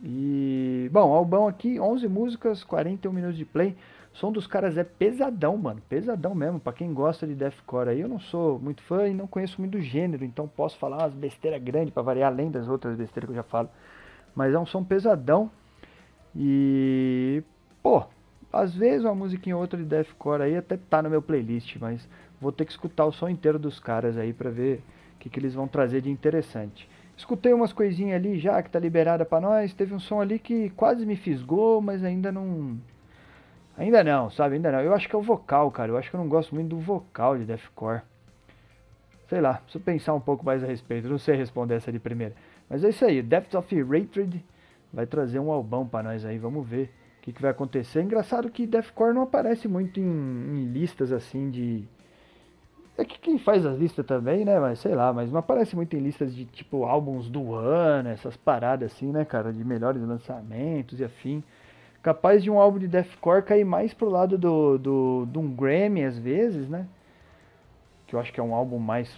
[0.03, 3.77] E, bom, álbum aqui, 11 músicas, 41 minutos de play.
[4.13, 5.81] O som dos caras é pesadão, mano.
[5.89, 6.59] Pesadão mesmo.
[6.59, 9.79] Pra quem gosta de deathcore aí, eu não sou muito fã e não conheço muito
[9.79, 10.25] do gênero.
[10.25, 13.45] Então posso falar umas besteiras grandes para variar, além das outras besteiras que eu já
[13.45, 13.69] falo.
[14.35, 15.53] Mas é um som pesadão.
[16.35, 17.43] E,
[17.83, 18.05] pô,
[18.53, 22.09] às vezes uma musiquinha ou outra de deathcore aí até tá no meu playlist, mas
[22.41, 24.83] vou ter que escutar o som inteiro dos caras aí para ver
[25.17, 26.89] o que, que eles vão trazer de interessante.
[27.21, 29.75] Escutei umas coisinhas ali já que tá liberada para nós.
[29.75, 32.79] Teve um som ali que quase me fisgou, mas ainda não.
[33.77, 34.55] Ainda não, sabe?
[34.55, 34.81] Ainda não.
[34.81, 35.93] Eu acho que é o vocal, cara.
[35.93, 38.01] Eu acho que eu não gosto muito do vocal de deathcore.
[39.29, 41.11] Sei lá, preciso pensar um pouco mais a respeito.
[41.11, 42.35] Não sei responder essa de primeira.
[42.71, 43.21] Mas é isso aí.
[43.21, 44.43] Depth of Hatred
[44.93, 48.03] vai trazer um albão para nós aí, vamos ver o que, que, vai acontecer.
[48.03, 51.85] Engraçado que Deathcore não aparece muito em, em, listas assim de.
[52.97, 54.59] É que quem faz as listas também, né?
[54.59, 58.37] Mas sei lá, mas não aparece muito em listas de tipo álbuns do ano, essas
[58.37, 59.53] paradas assim, né, cara?
[59.53, 61.43] De melhores lançamentos e afim.
[62.03, 66.03] Capaz de um álbum de Deathcore cair mais pro lado do, do, de um Grammy
[66.03, 66.87] às vezes, né?
[68.07, 69.15] Que eu acho que é um álbum mais,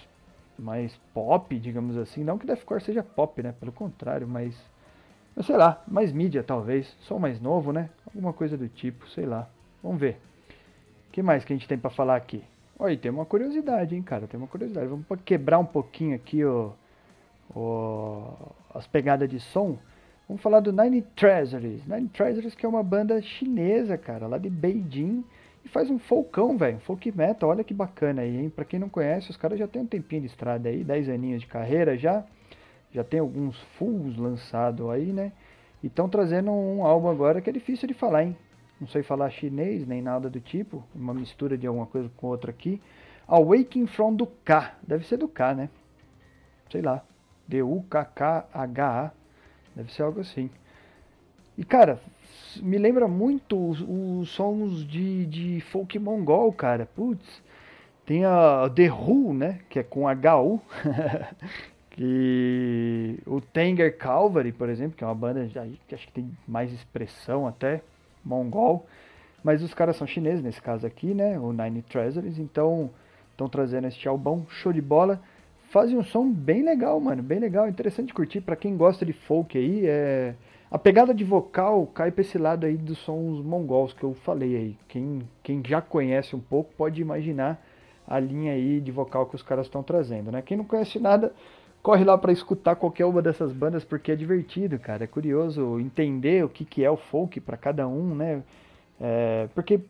[0.59, 2.25] mais pop, digamos assim.
[2.25, 3.55] Não que Deathcore seja pop, né?
[3.59, 4.57] Pelo contrário, mas
[5.35, 7.89] mas sei lá, mais mídia talvez, sou mais novo, né?
[8.07, 9.49] Alguma coisa do tipo, sei lá.
[9.83, 10.19] Vamos ver.
[11.09, 12.43] O que mais que a gente tem para falar aqui?
[12.79, 14.27] Olha, tem uma curiosidade, hein, cara?
[14.27, 14.87] Tem uma curiosidade.
[14.87, 16.73] Vamos quebrar um pouquinho aqui o,
[17.55, 18.35] o,
[18.75, 19.79] as pegadas de som.
[20.29, 21.87] Vamos falar do Nine Treasuries.
[21.87, 25.25] Nine Treasuries que é uma banda chinesa, cara, lá de Beijing.
[25.65, 27.51] E faz um folkão, velho, folk metal.
[27.51, 28.51] Olha que bacana aí, hein?
[28.51, 31.41] Pra quem não conhece, os caras já tem um tempinho de estrada aí, 10 aninhos
[31.43, 32.25] de carreira já
[32.93, 35.33] já tem alguns fulls lançados aí, né?
[35.83, 38.37] E estão trazendo um álbum agora que é difícil de falar, hein?
[38.81, 42.51] Não sei falar chinês nem nada do tipo, uma mistura de alguma coisa com outra
[42.51, 42.81] aqui.
[43.27, 45.71] Awakening from do K, deve ser do K, né?
[46.71, 47.03] Sei lá,
[47.49, 49.11] D-U-K-K-H-A,
[49.75, 50.51] deve ser algo assim.
[51.57, 52.01] E cara,
[52.61, 56.87] me lembra muito os, os sons de, de folk mongol, cara.
[56.87, 57.43] Putz,
[58.05, 59.61] tem a The Who, né?
[59.69, 60.61] Que é com H-U.
[61.93, 65.49] que o Tanger Calvary, por exemplo, que é uma banda
[65.87, 67.83] que acho que tem mais expressão até,
[68.25, 68.87] mongol,
[69.45, 72.91] mas os caras são chineses nesse caso aqui, né, o Nine Treasuries, então
[73.31, 75.21] estão trazendo este álbum, show de bola,
[75.71, 79.57] fazem um som bem legal, mano, bem legal, interessante curtir para quem gosta de folk
[79.57, 80.35] aí, é...
[80.71, 84.57] A pegada de vocal cai para esse lado aí dos sons mongols que eu falei
[84.57, 84.79] aí.
[84.89, 87.63] Quem, quem já conhece um pouco pode imaginar
[88.07, 90.41] a linha aí de vocal que os caras estão trazendo, né?
[90.41, 91.35] Quem não conhece nada,
[91.83, 95.05] corre lá para escutar qualquer uma dessas bandas porque é divertido, cara.
[95.05, 98.43] É curioso entender o que, que é o folk para cada um, né?
[99.01, 99.81] É, porque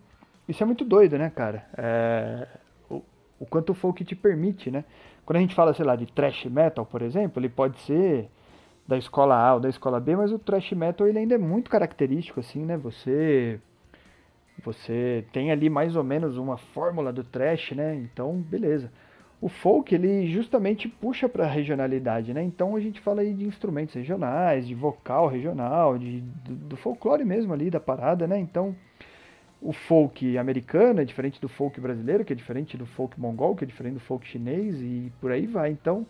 [0.48, 1.66] isso é muito doido, né, cara?
[1.76, 2.48] É,
[2.90, 3.02] o,
[3.40, 4.84] o, quanto o folk te permite, né?
[5.26, 8.28] Quando a gente fala, sei lá, de thrash metal, por exemplo, ele pode ser
[8.86, 11.70] da escola A ou da escola B, mas o thrash metal ele ainda é muito
[11.70, 12.76] característico, assim, né?
[12.78, 13.60] Você
[14.64, 17.94] Você tem ali mais ou menos uma fórmula do trash, né?
[17.96, 18.90] Então, beleza.
[19.42, 22.44] O folk, ele justamente puxa para a regionalidade, né?
[22.44, 27.24] Então a gente fala aí de instrumentos regionais, de vocal regional, de, do, do folclore
[27.24, 28.38] mesmo ali da parada, né?
[28.38, 28.72] Então,
[29.60, 33.64] o folk americano é diferente do folk brasileiro, que é diferente do folk mongol, que
[33.64, 35.72] é diferente do folk chinês e por aí vai.
[35.72, 36.06] Então,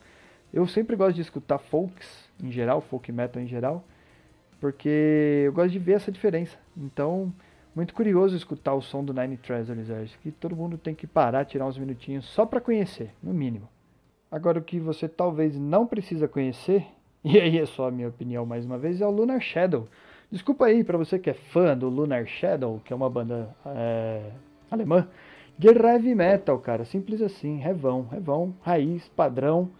[0.52, 3.82] eu sempre gosto de escutar folks em geral, folk metal em geral,
[4.60, 6.58] porque eu gosto de ver essa diferença.
[6.76, 7.32] Então,
[7.74, 9.90] muito curioso escutar o som do Nine Treasures.
[9.90, 13.68] Acho que todo mundo tem que parar, tirar uns minutinhos só para conhecer, no mínimo.
[14.30, 16.86] Agora, o que você talvez não precisa conhecer,
[17.24, 19.88] e aí é só a minha opinião mais uma vez, é o Lunar Shadow.
[20.30, 24.30] Desculpa aí para você que é fã do Lunar Shadow, que é uma banda é,
[24.70, 25.06] alemã,
[25.58, 26.84] de heavy metal, cara.
[26.84, 29.70] Simples assim, revão, revão, raiz, padrão.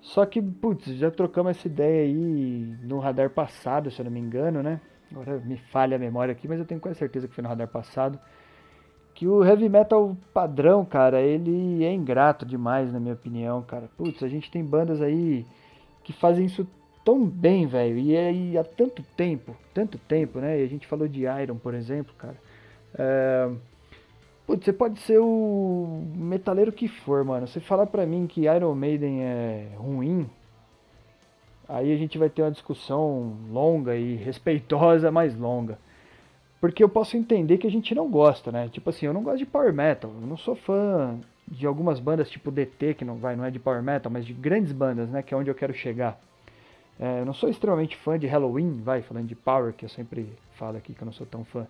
[0.00, 4.20] Só que, putz, já trocamos essa ideia aí no radar passado, se eu não me
[4.20, 4.80] engano, né?
[5.10, 7.68] Agora me falha a memória aqui, mas eu tenho quase certeza que foi no radar
[7.68, 8.18] passado.
[9.14, 13.88] Que o heavy metal padrão, cara, ele é ingrato demais, na minha opinião, cara.
[13.96, 15.44] Putz, a gente tem bandas aí
[16.04, 16.66] que fazem isso
[17.04, 17.98] tão bem, velho.
[17.98, 20.60] E, é, e há tanto tempo, tanto tempo, né?
[20.60, 22.36] E a gente falou de Iron, por exemplo, cara.
[22.94, 23.50] É...
[24.46, 27.46] Putz, você pode ser o metaleiro que for, mano.
[27.46, 30.28] Você falar pra mim que Iron Maiden é ruim,
[31.68, 35.78] aí a gente vai ter uma discussão longa e respeitosa, mais longa.
[36.60, 38.68] Porque eu posso entender que a gente não gosta, né?
[38.68, 40.10] Tipo assim, eu não gosto de power metal.
[40.20, 43.58] Eu não sou fã de algumas bandas tipo DT, que não vai, não é de
[43.58, 45.22] power metal, mas de grandes bandas, né?
[45.22, 46.18] Que é onde eu quero chegar.
[46.98, 50.32] É, eu não sou extremamente fã de Halloween, vai, falando de power, que eu sempre
[50.54, 51.66] falo aqui que eu não sou tão fã.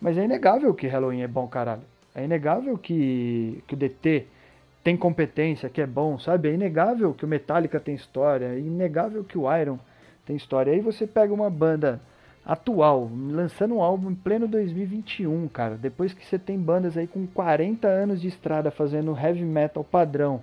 [0.00, 1.82] Mas é inegável que Halloween é bom, caralho.
[2.14, 4.26] É inegável que, que o DT
[4.88, 6.48] tem competência, que é bom, sabe?
[6.48, 9.78] É inegável que o Metallica tem história, é inegável que o Iron
[10.24, 10.72] tem história.
[10.72, 12.00] Aí você pega uma banda
[12.42, 17.26] atual, lançando um álbum em pleno 2021, cara, depois que você tem bandas aí com
[17.26, 20.40] 40 anos de estrada fazendo heavy metal padrão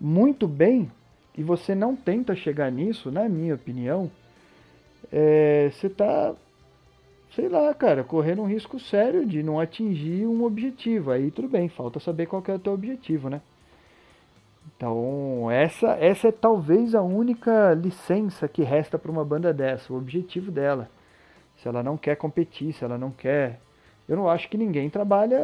[0.00, 0.90] muito bem,
[1.38, 4.10] e você não tenta chegar nisso, na minha opinião,
[5.12, 6.34] é, você tá
[7.34, 11.10] sei lá, cara, correndo um risco sério de não atingir um objetivo.
[11.10, 13.40] Aí tudo bem, falta saber qual é o teu objetivo, né?
[14.76, 19.96] Então, essa, essa é talvez a única licença que resta para uma banda dessa, o
[19.96, 20.88] objetivo dela.
[21.56, 23.60] Se ela não quer competir, se ela não quer.
[24.08, 25.38] Eu não acho que ninguém trabalha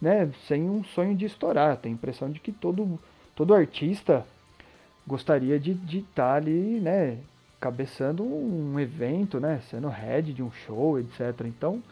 [0.00, 1.76] né, sem um sonho de estourar.
[1.78, 2.98] Tem a impressão de que todo,
[3.34, 4.26] todo artista
[5.06, 7.18] gostaria de estar tá ali, né,
[7.60, 9.60] cabeçando um evento, né?
[9.70, 11.42] Sendo head de um show, etc.
[11.44, 11.82] Então,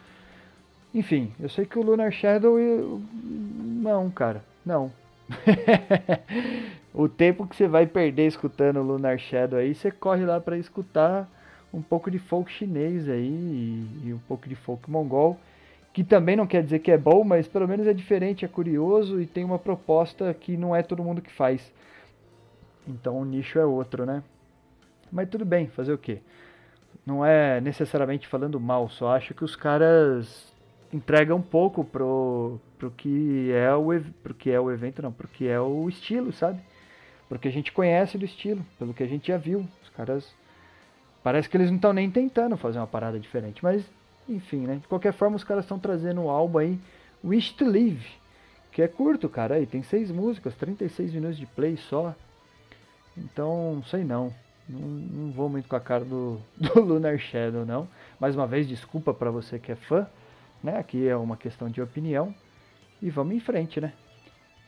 [0.94, 2.58] enfim, eu sei que o Lunar Shadow.
[2.58, 3.00] Eu...
[3.22, 4.90] Não, cara, não.
[6.94, 10.56] o tempo que você vai perder escutando o Lunar Shadow aí, você corre lá para
[10.56, 11.28] escutar
[11.72, 15.38] um pouco de folk chinês aí e, e um pouco de folk mongol,
[15.92, 19.20] que também não quer dizer que é bom, mas pelo menos é diferente, é curioso
[19.20, 21.70] e tem uma proposta que não é todo mundo que faz.
[22.86, 24.22] Então o nicho é outro, né?
[25.10, 26.20] Mas tudo bem, fazer o quê?
[27.04, 30.52] Não é necessariamente falando mal, só acho que os caras
[30.92, 33.88] entregam um pouco pro, pro que é o
[34.22, 36.60] pro que é o evento, não, pro que é o estilo, sabe?
[37.28, 39.66] Porque a gente conhece do estilo, pelo que a gente já viu.
[39.82, 40.34] Os caras
[41.22, 43.84] parece que eles não estão nem tentando fazer uma parada diferente, mas
[44.28, 44.76] enfim, né?
[44.76, 46.78] De qualquer forma, os caras estão trazendo um álbum aí,
[47.24, 48.06] Wish to Live,
[48.70, 52.14] que é curto, cara, aí tem seis músicas, 36 minutos de play só.
[53.16, 54.32] Então, sei não.
[54.68, 57.88] Não, não, vou muito com a cara do, do Lunar Shadow, não.
[58.20, 60.06] Mais uma vez, desculpa para você que é fã,
[60.62, 60.78] né?
[60.78, 62.34] Aqui é uma questão de opinião.
[63.00, 63.92] E vamos em frente, né?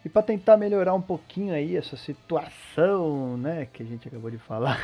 [0.02, 4.38] E para tentar melhorar um pouquinho aí essa situação, né, que a gente acabou de
[4.38, 4.78] falar.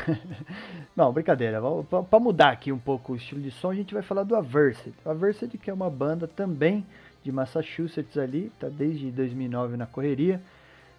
[0.95, 1.59] Não, brincadeira.
[2.11, 4.95] Para mudar aqui um pouco o estilo de som, a gente vai falar do Averted.
[5.07, 6.85] O que é uma banda também
[7.23, 10.41] de Massachusetts ali, tá desde 2009 na correria.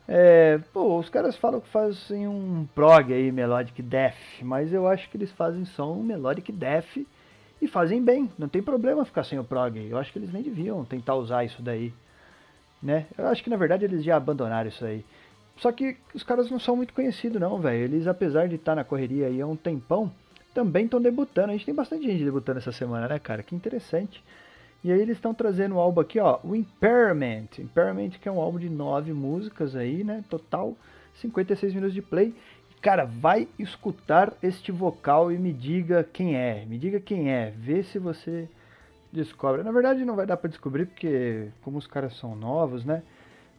[0.07, 5.09] É, pô, os caras falam que fazem um prog aí, melodic death, mas eu acho
[5.09, 6.97] que eles fazem só um melodic death
[7.61, 8.31] e fazem bem.
[8.37, 9.77] Não tem problema ficar sem o prog.
[9.77, 11.93] Eu acho que eles nem deviam tentar usar isso daí,
[12.81, 13.05] né?
[13.17, 15.03] Eu acho que na verdade eles já abandonaram isso aí.
[15.57, 17.83] Só que os caras não são muito conhecidos não, velho.
[17.83, 20.09] Eles apesar de estar na correria aí há um tempão,
[20.53, 21.49] também estão debutando.
[21.49, 23.43] A gente tem bastante gente debutando essa semana, né, cara?
[23.43, 24.23] Que interessante.
[24.83, 27.47] E aí eles estão trazendo o álbum aqui, ó, o Impairment.
[27.59, 30.23] Impairment que é um álbum de nove músicas aí, né?
[30.29, 30.75] Total
[31.15, 32.33] 56 minutos de play.
[32.81, 36.63] Cara, vai escutar este vocal e me diga quem é.
[36.65, 37.51] Me diga quem é.
[37.57, 38.47] Vê se você
[39.11, 39.63] descobre.
[39.63, 43.01] Na verdade não vai dar para descobrir porque como os caras são novos, né?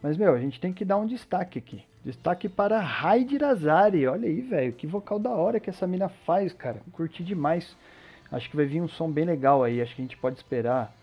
[0.01, 1.83] Mas meu, a gente tem que dar um destaque aqui.
[2.05, 4.07] Destaque para Heidi Razari.
[4.07, 6.81] Olha aí, velho, que vocal da hora que essa mina faz, cara.
[6.93, 7.77] Curti demais.
[8.31, 9.83] Acho que vai vir um som bem legal aí.
[9.83, 10.95] Acho que a gente pode esperar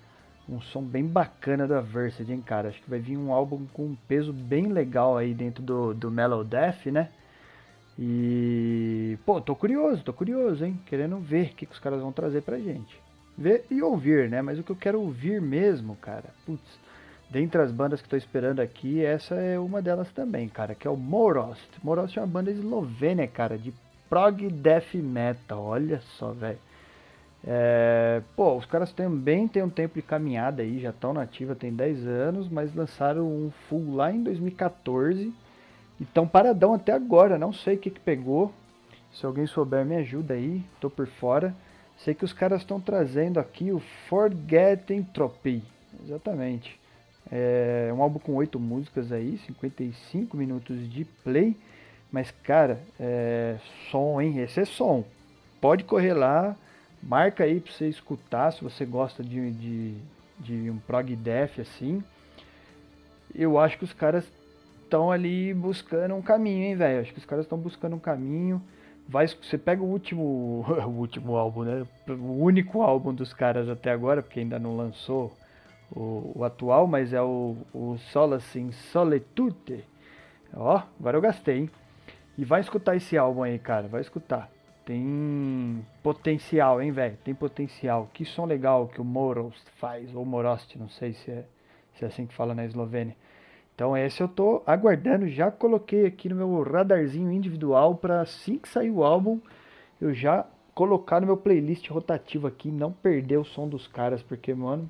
[0.48, 2.70] um som bem bacana da Versed, hein, cara.
[2.70, 6.12] Acho que vai vir um álbum com um peso bem legal aí dentro do, do
[6.12, 7.10] Mellow Death, né?
[7.98, 10.80] E, pô, tô curioso, tô curioso, hein?
[10.86, 13.00] Querendo ver o que, que os caras vão trazer pra gente.
[13.38, 14.42] Ver e ouvir, né?
[14.42, 16.80] Mas o que eu quero ouvir mesmo, cara, putz,
[17.30, 20.92] dentre as bandas que tô esperando aqui, essa é uma delas também, cara, que é
[20.92, 21.70] o Morost.
[21.84, 23.74] Morost é uma banda eslovênia, cara, de
[24.10, 26.60] prog death metal, olha só, velho.
[27.48, 31.72] É, pô, os caras também têm um tempo de caminhada aí, já estão nativa tem
[31.72, 35.32] 10 anos, mas lançaram um full lá em 2014
[36.00, 38.52] e estão paradão até agora, não sei o que, que pegou.
[39.14, 41.56] Se alguém souber, me ajuda aí, tô por fora.
[41.98, 43.80] Sei que os caras estão trazendo aqui o
[44.10, 45.64] Forget Entropy,
[46.04, 46.78] exatamente.
[47.32, 51.56] É um álbum com 8 músicas aí, 55 minutos de play.
[52.12, 53.58] Mas, cara, é
[53.90, 54.40] som, hein?
[54.40, 55.04] Esse é som.
[55.62, 56.56] Pode correr lá,
[57.06, 59.94] Marca aí pra você escutar se você gosta de, de,
[60.40, 62.04] de um prog death assim.
[63.34, 64.26] Eu acho que os caras
[64.84, 67.02] estão ali buscando um caminho, hein, velho?
[67.02, 68.60] Acho que os caras estão buscando um caminho.
[69.08, 71.86] Vai, você pega o último, o último álbum, né?
[72.08, 75.32] O único álbum dos caras até agora, porque ainda não lançou
[75.96, 79.84] o, o atual, mas é o, o Solace in Solitude.
[80.56, 81.70] Ó, agora eu gastei, hein?
[82.36, 83.88] E vai escutar esse álbum aí, cara.
[83.88, 84.50] Vai escutar.
[84.86, 87.18] Tem potencial, hein, velho?
[87.24, 88.10] Tem potencial.
[88.14, 91.46] Que som legal que o Morost faz, ou Morost, não sei se é,
[91.96, 93.16] se é assim que fala na Eslovênia.
[93.74, 98.70] Então esse eu tô aguardando, já coloquei aqui no meu radarzinho individual para assim que
[98.70, 99.42] sair o álbum,
[100.00, 104.54] eu já colocar no meu playlist rotativo aqui, não perder o som dos caras, porque,
[104.54, 104.90] mano,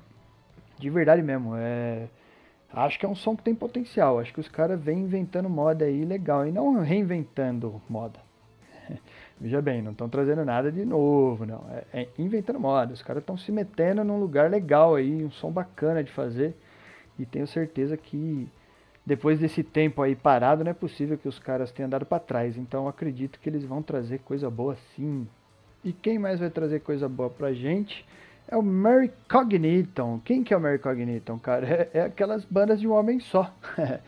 [0.78, 2.08] de verdade mesmo, é
[2.72, 4.18] acho que é um som que tem potencial.
[4.18, 8.20] Acho que os caras vêm inventando moda aí legal e não reinventando moda.
[9.38, 11.64] Veja bem, não estão trazendo nada de novo, não.
[11.92, 12.92] É, é inventando moda.
[12.92, 16.54] Os caras estão se metendo num lugar legal aí, um som bacana de fazer.
[17.18, 18.48] E tenho certeza que
[19.04, 22.56] depois desse tempo aí parado, não é possível que os caras tenham andado para trás.
[22.56, 25.28] Então acredito que eles vão trazer coisa boa sim.
[25.84, 28.04] E quem mais vai trazer coisa boa pra gente
[28.48, 30.20] é o Mary Cogniton.
[30.24, 31.66] Quem que é o Mary Cogniton, cara?
[31.94, 33.54] É, é aquelas bandas de um homem só.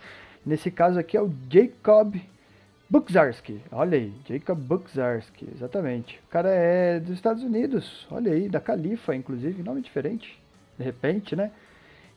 [0.44, 2.16] Nesse caso aqui é o Jacob
[2.90, 6.18] Bukzarski, olha aí, Jacob Bukzarski, exatamente.
[6.26, 10.40] O cara é dos Estados Unidos, olha aí, da Califa, inclusive, nome diferente,
[10.78, 11.50] de repente, né?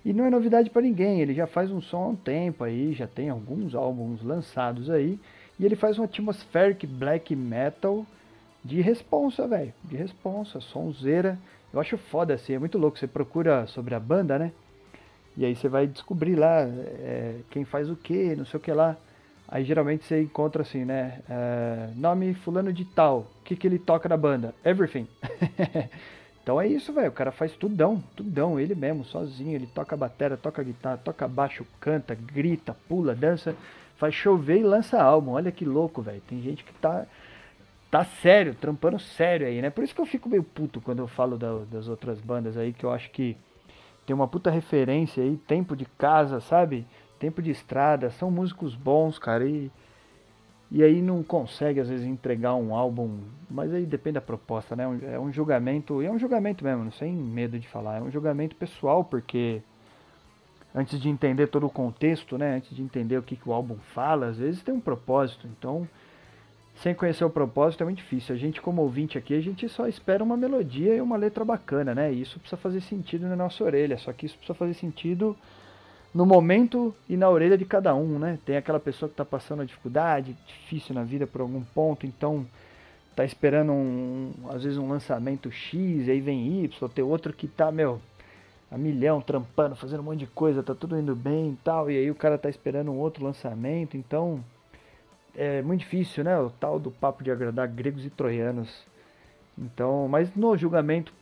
[0.05, 2.93] E não é novidade para ninguém, ele já faz um som há um tempo aí,
[2.93, 5.19] já tem alguns álbuns lançados aí,
[5.59, 8.05] e ele faz um atmospheric black metal
[8.63, 11.37] de responsa, velho, de responsa, sonzeira.
[11.73, 14.53] Eu acho foda assim, é muito louco, você procura sobre a banda, né?
[15.35, 18.71] E aí você vai descobrir lá é, quem faz o que, não sei o que
[18.71, 18.95] lá.
[19.51, 21.19] Aí geralmente você encontra assim, né?
[21.29, 23.27] Uh, nome fulano de tal.
[23.41, 24.55] O que, que ele toca na banda?
[24.63, 25.05] Everything.
[26.41, 27.09] então é isso, velho.
[27.09, 29.53] O cara faz tudão, tudão, ele mesmo, sozinho.
[29.53, 33.53] Ele toca bateria, toca guitarra, toca baixo, canta, grita, pula, dança,
[33.97, 35.31] faz chover e lança álbum.
[35.31, 36.21] Olha que louco, velho.
[36.29, 37.05] Tem gente que tá
[37.91, 39.69] tá sério, trampando sério aí, né?
[39.69, 42.71] Por isso que eu fico meio puto quando eu falo da, das outras bandas aí,
[42.71, 43.35] que eu acho que
[44.05, 46.87] tem uma puta referência aí, tempo de casa, sabe?
[47.21, 49.71] Tempo de estrada, são músicos bons, cara, e,
[50.71, 54.85] e aí não consegue às vezes entregar um álbum, mas aí depende da proposta, né?
[55.13, 58.55] É um julgamento, e é um julgamento mesmo, sem medo de falar, é um julgamento
[58.55, 59.61] pessoal, porque
[60.73, 63.75] antes de entender todo o contexto, né, antes de entender o que, que o álbum
[63.93, 65.87] fala, às vezes tem um propósito, então
[66.77, 68.33] sem conhecer o propósito é muito difícil.
[68.33, 71.93] A gente, como ouvinte aqui, a gente só espera uma melodia e uma letra bacana,
[71.93, 72.11] né?
[72.11, 73.97] E isso precisa fazer sentido na nossa orelha.
[73.99, 75.37] Só que isso precisa fazer sentido
[76.13, 78.37] no momento e na orelha de cada um, né?
[78.45, 82.45] Tem aquela pessoa que está passando uma dificuldade, difícil na vida por algum ponto, então
[83.15, 87.47] tá esperando um, às vezes um lançamento X, e aí vem Y, tem outro que
[87.47, 88.01] tá, meu,
[88.69, 91.97] a milhão, trampando, fazendo um monte de coisa, tá tudo indo bem e tal, e
[91.97, 94.43] aí o cara tá esperando um outro lançamento, então
[95.35, 96.37] é muito difícil, né?
[96.39, 98.85] O tal do papo de agradar gregos e troianos.
[99.57, 101.13] Então, mas no julgamento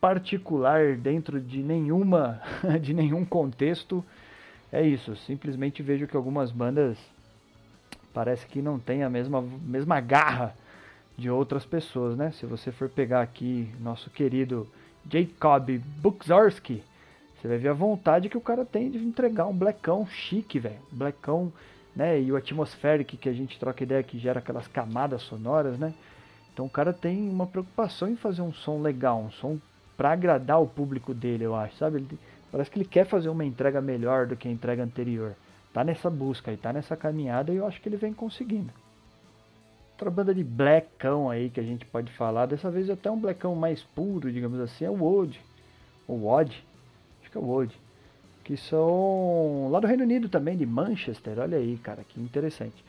[0.00, 2.40] particular dentro de nenhuma
[2.80, 4.04] de nenhum contexto,
[4.72, 5.16] é isso.
[5.16, 6.98] Simplesmente vejo que algumas bandas
[8.12, 10.54] parece que não tem a mesma, mesma garra
[11.16, 12.30] de outras pessoas, né?
[12.32, 14.68] Se você for pegar aqui nosso querido
[15.10, 16.82] Jacob Bukzarski,
[17.40, 20.78] você vai ver a vontade que o cara tem de entregar um blackão chique, velho.
[20.90, 21.52] Blackão,
[21.94, 22.20] né?
[22.20, 25.94] E o atmospheric que a gente troca ideia que gera aquelas camadas sonoras, né?
[26.52, 29.58] Então o cara tem uma preocupação em fazer um som legal, um som
[29.96, 31.98] para agradar o público dele, eu acho, sabe?
[31.98, 32.18] Ele
[32.50, 35.34] Parece que ele quer fazer uma entrega melhor do que a entrega anterior.
[35.72, 38.72] Tá nessa busca e tá nessa caminhada e eu acho que ele vem conseguindo.
[39.92, 43.54] Outra banda de blackão aí que a gente pode falar, dessa vez até um blackão
[43.54, 45.40] mais puro, digamos assim, é o Odd.
[46.06, 46.64] O Odd.
[47.28, 47.78] Acho que é Wold,
[48.42, 52.82] que são lá do Reino Unido também, de Manchester, olha aí, cara, que interessante.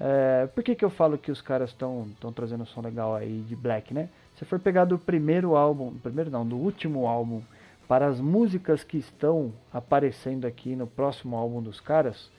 [0.00, 3.44] É, por que, que eu falo que os caras estão trazendo um som legal aí
[3.46, 4.08] de Black, né?
[4.38, 7.42] Se for pegar do primeiro álbum, primeiro não, do último álbum,
[7.88, 12.30] para as músicas que estão aparecendo aqui no próximo álbum dos caras,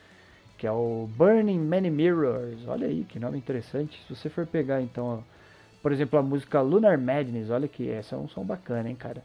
[0.57, 4.01] que é o Burning Many Mirrors, olha aí que nome interessante.
[4.07, 5.23] Se você for pegar então,
[5.81, 9.21] por exemplo, a música Lunar Madness, olha que essa é um som bacana, hein, cara.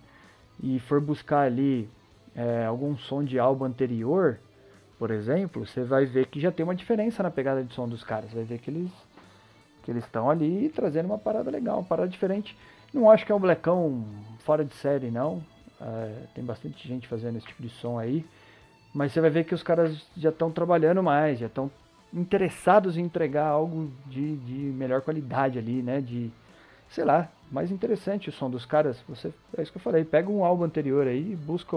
[0.62, 1.88] E for buscar ali
[2.34, 4.38] é, algum som de álbum anterior,
[4.98, 8.02] por exemplo, você vai ver que já tem uma diferença na pegada de som dos
[8.02, 8.32] caras.
[8.32, 8.90] Vai ver que eles
[9.88, 12.54] que eles estão ali trazendo uma parada legal, uma parada diferente.
[12.92, 14.04] Não acho que é um blecão
[14.40, 15.42] fora de série, não.
[15.80, 18.24] É, tem bastante gente fazendo esse tipo de som aí.
[18.92, 21.70] Mas você vai ver que os caras já estão trabalhando mais, já estão
[22.12, 26.00] interessados em entregar algo de, de melhor qualidade ali, né?
[26.00, 26.30] De,
[26.88, 29.02] sei lá, mais interessante o som dos caras.
[29.08, 31.76] Você, é isso que eu falei, pega um álbum anterior aí, busca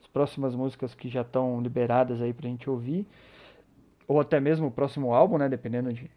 [0.00, 3.06] as próximas músicas que já estão liberadas aí pra gente ouvir.
[4.08, 5.48] Ou até mesmo o próximo álbum, né?
[5.48, 6.10] Dependendo de,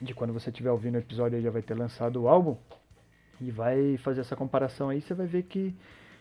[0.00, 2.56] de quando você estiver ouvindo o episódio, já vai ter lançado o álbum.
[3.40, 5.74] E vai fazer essa comparação aí, você vai ver que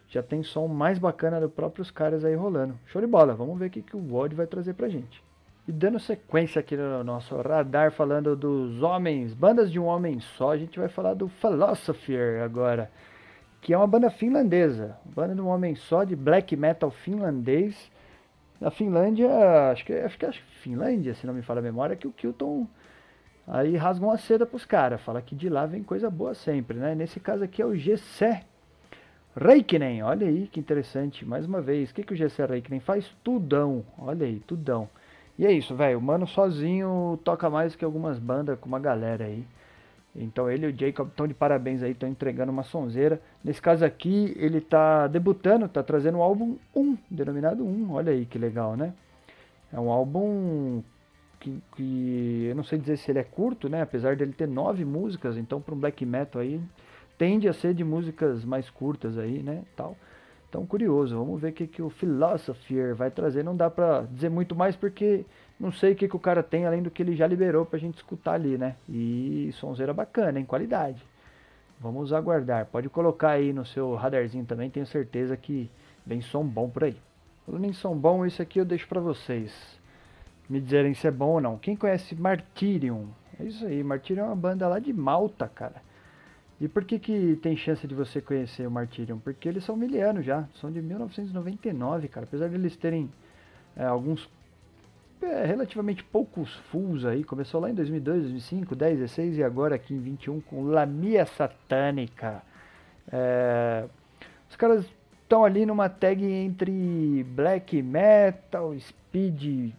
[0.10, 2.78] já tem som mais bacana dos próprios caras aí rolando.
[2.88, 5.24] Show de bola, vamos ver o que, que o WOD vai trazer pra gente.
[5.68, 10.52] E dando sequência aqui no nosso radar, falando dos homens, bandas de um homem só,
[10.52, 12.92] a gente vai falar do Philosopher agora,
[13.62, 17.92] que é uma banda finlandesa, banda de um homem só, de black metal finlandês.
[18.62, 19.30] Na Finlândia,
[19.72, 20.32] acho que, acho que é
[20.62, 22.66] Finlândia, se não me fala a memória, que o Kilton
[23.48, 26.96] Aí rasgam a seda pros caras, fala que de lá vem coisa boa sempre, né?
[26.96, 28.44] Nesse caso aqui é o GC
[29.38, 33.14] Reikinen, olha aí que interessante, mais uma vez, o que, que o GC Reikinen faz?
[33.22, 34.88] Tudão, olha aí, tudão.
[35.38, 39.26] E é isso, velho, o mano sozinho toca mais que algumas bandas com uma galera
[39.26, 39.46] aí.
[40.16, 43.20] Então ele e o Jacob estão de parabéns aí, estão entregando uma sonzeira.
[43.44, 48.26] Nesse caso aqui, ele tá debutando, tá trazendo o álbum 1, denominado 1, olha aí
[48.26, 48.94] que legal, né?
[49.74, 50.82] É um álbum
[51.42, 53.82] que, que, eu não sei dizer se ele é curto, né?
[53.82, 56.62] Apesar dele ter nove músicas, então para um black metal aí
[57.18, 59.64] tende a ser de músicas mais curtas aí, né?
[59.76, 59.96] Tal.
[60.50, 63.44] Então curioso, vamos ver o que, que o Philosopher vai trazer.
[63.44, 65.26] Não dá para dizer muito mais porque
[65.60, 67.80] não sei o que, que o cara tem além do que ele já liberou pra
[67.80, 68.76] gente escutar ali, né?
[68.88, 71.04] E sonzeira bacana, em qualidade.
[71.80, 72.66] Vamos aguardar.
[72.68, 75.70] Pode colocar aí no seu radarzinho também, tenho certeza que
[76.06, 76.98] vem som bom por aí.
[77.46, 79.54] Falando em som bom, isso aqui eu deixo para vocês
[80.50, 81.58] me dizerem se é bom ou não.
[81.58, 83.08] Quem conhece Martyrium?
[83.40, 85.82] É isso aí, Martyrium é uma banda lá de Malta, cara.
[86.60, 89.20] E por que, que tem chance de você conhecer o Martyrium?
[89.20, 92.26] Porque eles são milianos já, são de 1999, cara.
[92.26, 93.12] Apesar de eles terem
[93.76, 94.30] é, alguns
[95.22, 99.94] é, relativamente poucos fulls aí, começou lá em 2002, 2005, 10, 16 e agora aqui
[99.94, 102.42] em 21 com Lamia Satânica.
[103.12, 103.86] É,
[104.50, 104.86] os caras
[105.24, 109.74] estão ali numa tag entre black metal, speed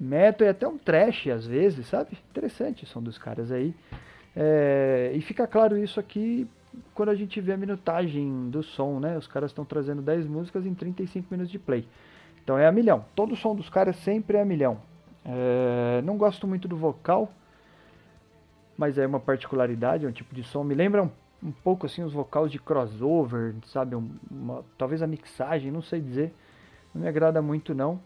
[0.00, 2.18] metal e até um trash às vezes, sabe?
[2.30, 3.72] Interessante o som dos caras aí.
[4.34, 6.48] É, e fica claro isso aqui
[6.94, 9.16] quando a gente vê a minutagem do som, né?
[9.16, 11.86] Os caras estão trazendo 10 músicas em 35 minutos de play.
[12.42, 13.04] Então é a milhão.
[13.14, 14.78] Todo som dos caras sempre é a milhão.
[15.24, 17.32] É, não gosto muito do vocal,
[18.76, 20.64] mas é uma particularidade, é um tipo de som.
[20.64, 21.10] Me lembra um,
[21.42, 23.94] um pouco assim os vocais de crossover, sabe?
[23.94, 26.34] Uma, talvez a mixagem, não sei dizer.
[26.94, 28.00] Não me agrada muito não.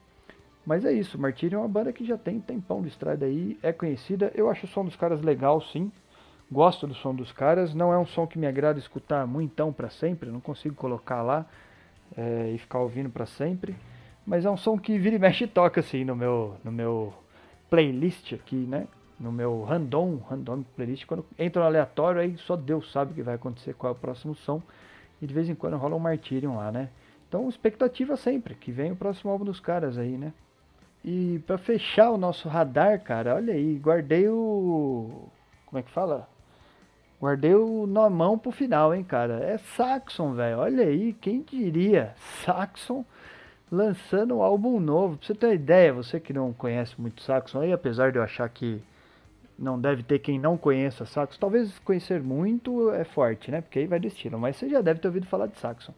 [0.64, 3.72] Mas é isso, Martírio é uma banda que já tem tempão de estrada aí, é
[3.72, 4.32] conhecida.
[4.34, 5.92] Eu acho o som dos caras legal, sim.
[6.50, 7.74] Gosto do som dos caras.
[7.74, 10.30] Não é um som que me agrada escutar muitão para sempre.
[10.30, 11.46] Não consigo colocar lá
[12.16, 13.74] é, e ficar ouvindo para sempre.
[14.26, 17.14] Mas é um som que vira e mexe toca assim no meu, no meu
[17.70, 18.86] playlist aqui, né?
[19.18, 21.06] No meu random, random playlist.
[21.06, 23.98] Quando entra no aleatório, aí só Deus sabe o que vai acontecer, qual é o
[23.98, 24.62] próximo som.
[25.20, 26.90] E de vez em quando rola um Martyrium lá, né?
[27.28, 30.32] Então, expectativa sempre, que vem o próximo álbum dos caras aí, né?
[31.04, 35.28] E para fechar o nosso radar, cara, olha aí, guardei o.
[35.66, 36.28] Como é que fala?
[37.20, 39.40] Guardei o na mão pro final, hein, cara.
[39.42, 40.58] É Saxon, velho.
[40.58, 42.14] Olha aí, quem diria?
[42.44, 43.04] Saxon
[43.70, 45.16] lançando um álbum novo.
[45.16, 48.22] Pra você ter uma ideia, você que não conhece muito Saxon, aí apesar de eu
[48.22, 48.82] achar que
[49.58, 53.62] não deve ter quem não conheça Saxon, talvez conhecer muito é forte, né?
[53.62, 55.94] Porque aí vai do estilo, mas você já deve ter ouvido falar de Saxon.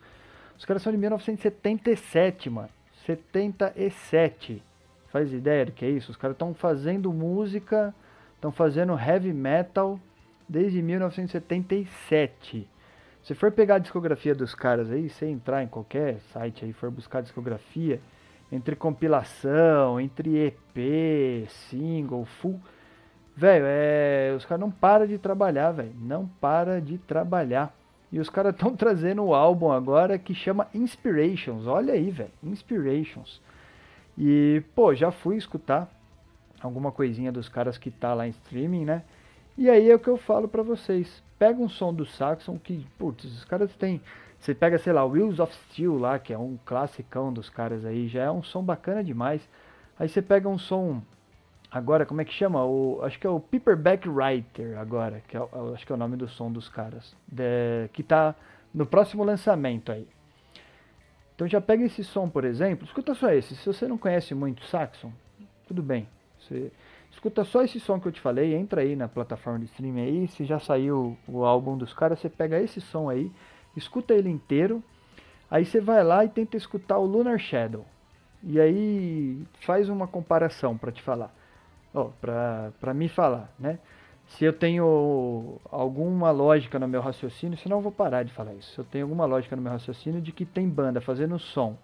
[0.57, 2.69] Os caras são de 1977, mano.
[3.07, 4.63] 77.
[5.09, 6.11] Faz ideia do que é isso?
[6.11, 7.95] Os caras estão fazendo música,
[8.35, 9.99] estão fazendo heavy metal
[10.49, 12.69] desde 1977.
[13.23, 16.91] Se for pegar a discografia dos caras aí, você entrar em qualquer site aí, for
[16.91, 18.01] buscar discografia,
[18.51, 22.59] entre compilação, entre EP, single, full,
[23.37, 27.75] velho, é, os caras não param de trabalhar, velho, não para de trabalhar.
[28.11, 31.67] E os caras estão trazendo o um álbum agora que chama Inspirations.
[31.67, 32.31] Olha aí, velho.
[32.43, 33.43] Inspirations.
[34.17, 35.89] E, pô, já fui escutar
[36.61, 39.03] alguma coisinha dos caras que tá lá em streaming, né?
[39.59, 41.21] E aí é o que eu falo para vocês.
[41.37, 44.01] Pega um som do Saxon que, putz, os caras têm.
[44.39, 48.07] Você pega, sei lá, Wheels of Steel lá, que é um classicão dos caras aí,
[48.07, 49.43] já é um som bacana demais.
[49.99, 51.03] Aí você pega um som
[51.69, 52.65] agora, como é que chama?
[52.65, 55.41] O, acho que é o Paperback Writer agora, que é,
[55.75, 58.37] acho que é o nome do som dos caras, de, que tá
[58.73, 60.07] no próximo lançamento aí.
[61.35, 63.57] Então já pega esse som, por exemplo, escuta só esse.
[63.57, 65.11] Se você não conhece muito Saxon,
[65.67, 66.09] tudo bem.
[66.39, 66.71] Você
[67.19, 70.29] escuta só esse som que eu te falei, entra aí na plataforma de streaming aí,
[70.29, 73.29] se já saiu o álbum dos caras, você pega esse som aí,
[73.77, 74.81] escuta ele inteiro,
[75.51, 77.85] aí você vai lá e tenta escutar o Lunar Shadow.
[78.45, 81.35] E aí faz uma comparação para te falar,
[81.93, 83.81] oh, para me falar, né?
[84.29, 88.75] Se eu tenho alguma lógica no meu raciocínio, senão eu vou parar de falar isso.
[88.75, 91.77] Se eu tenho alguma lógica no meu raciocínio de que tem banda fazendo som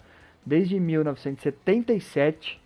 [0.46, 2.62] desde 1977,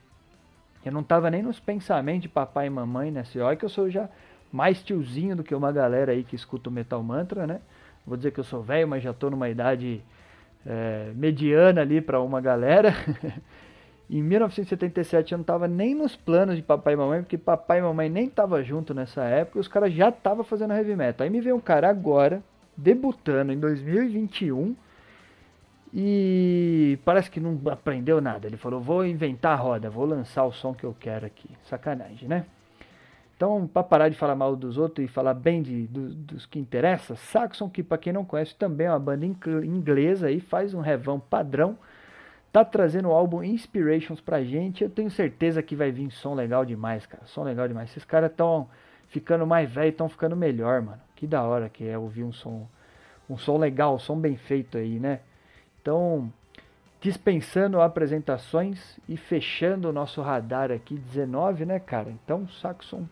[0.88, 3.90] eu não tava nem nos pensamentos de papai e mamãe nessa hora, que eu sou
[3.90, 4.08] já
[4.50, 7.60] mais tiozinho do que uma galera aí que escuta o Metal Mantra, né?
[8.06, 10.02] Vou dizer que eu sou velho, mas já tô numa idade
[10.66, 12.94] é, mediana ali para uma galera.
[14.10, 17.82] Em 1977 eu não estava nem nos planos de papai e mamãe, porque papai e
[17.82, 21.26] mamãe nem estavam junto nessa época, e os caras já estavam fazendo heavy metal.
[21.26, 22.42] Aí me veio um cara agora,
[22.74, 24.74] debutando em 2021,
[25.92, 28.46] e parece que não aprendeu nada.
[28.46, 31.48] Ele falou: vou inventar a roda, vou lançar o som que eu quero aqui.
[31.64, 32.44] Sacanagem, né?
[33.36, 36.58] Então, para parar de falar mal dos outros e falar bem de, do, dos que
[36.58, 40.80] interessa, Saxon, que para quem não conhece também é uma banda inglesa aí, faz um
[40.80, 41.78] revão padrão
[42.52, 44.82] tá trazendo o álbum Inspirations pra gente.
[44.82, 47.24] Eu tenho certeza que vai vir som legal demais, cara.
[47.26, 47.90] Som legal demais.
[47.90, 48.68] Esses caras estão
[49.08, 51.00] ficando mais velhos, estão ficando melhor, mano.
[51.14, 52.68] Que da hora que é ouvir um som,
[53.28, 55.20] um som legal, um som bem feito aí, né?
[55.88, 56.30] Então,
[57.00, 62.10] dispensando apresentações e fechando o nosso radar aqui 19, né, cara?
[62.10, 63.06] Então, Saxon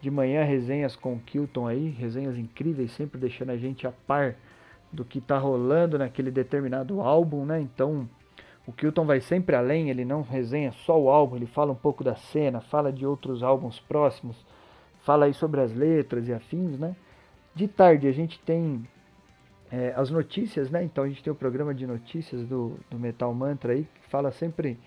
[0.00, 4.36] De manhã, resenhas com o Kilton aí, resenhas incríveis, sempre deixando a gente a par
[4.92, 7.60] do que está rolando naquele determinado álbum, né?
[7.60, 8.08] Então,
[8.66, 12.04] o Kilton vai sempre além, ele não resenha só o álbum, ele fala um pouco
[12.04, 14.44] da cena, fala de outros álbuns próximos,
[15.00, 16.94] fala aí sobre as letras e afins, né?
[17.54, 18.86] De tarde a gente tem
[19.70, 20.82] é, as notícias, né?
[20.82, 24.30] Então a gente tem o programa de notícias do, do Metal Mantra aí, que fala
[24.30, 24.78] sempre,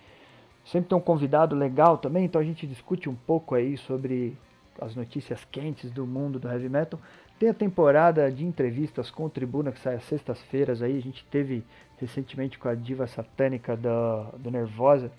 [0.66, 4.38] sempre tem um convidado legal também, então a gente discute um pouco aí sobre
[4.80, 7.00] as notícias quentes do mundo do heavy metal.
[7.40, 10.98] Tem a temporada de entrevistas com o Tribuna que sai às sextas-feiras aí.
[10.98, 11.64] A gente teve
[11.98, 15.12] recentemente com a diva satânica da, do Nervosa,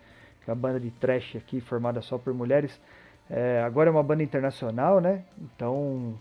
[0.45, 2.80] que é uma banda de trash aqui formada só por mulheres.
[3.28, 5.24] É, agora é uma banda internacional, né?
[5.40, 6.14] Então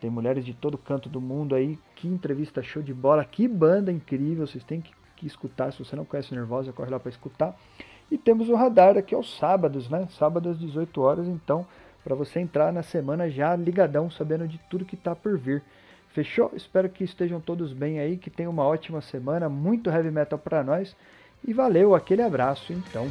[0.00, 1.78] tem mulheres de todo canto do mundo aí.
[1.96, 4.46] Que entrevista show de bola, que banda incrível.
[4.46, 5.72] Vocês têm que, que escutar.
[5.72, 7.56] Se você não conhece o Nervosa, corre lá para escutar.
[8.12, 10.06] E temos o radar aqui aos sábados, né?
[10.18, 11.26] Sábado às 18 horas.
[11.26, 11.66] Então
[12.04, 15.62] para você entrar na semana já ligadão, sabendo de tudo que está por vir.
[16.08, 16.50] Fechou?
[16.54, 20.62] Espero que estejam todos bem aí, que tenham uma ótima semana, muito heavy metal para
[20.62, 20.94] nós.
[21.46, 23.10] E valeu, aquele abraço então.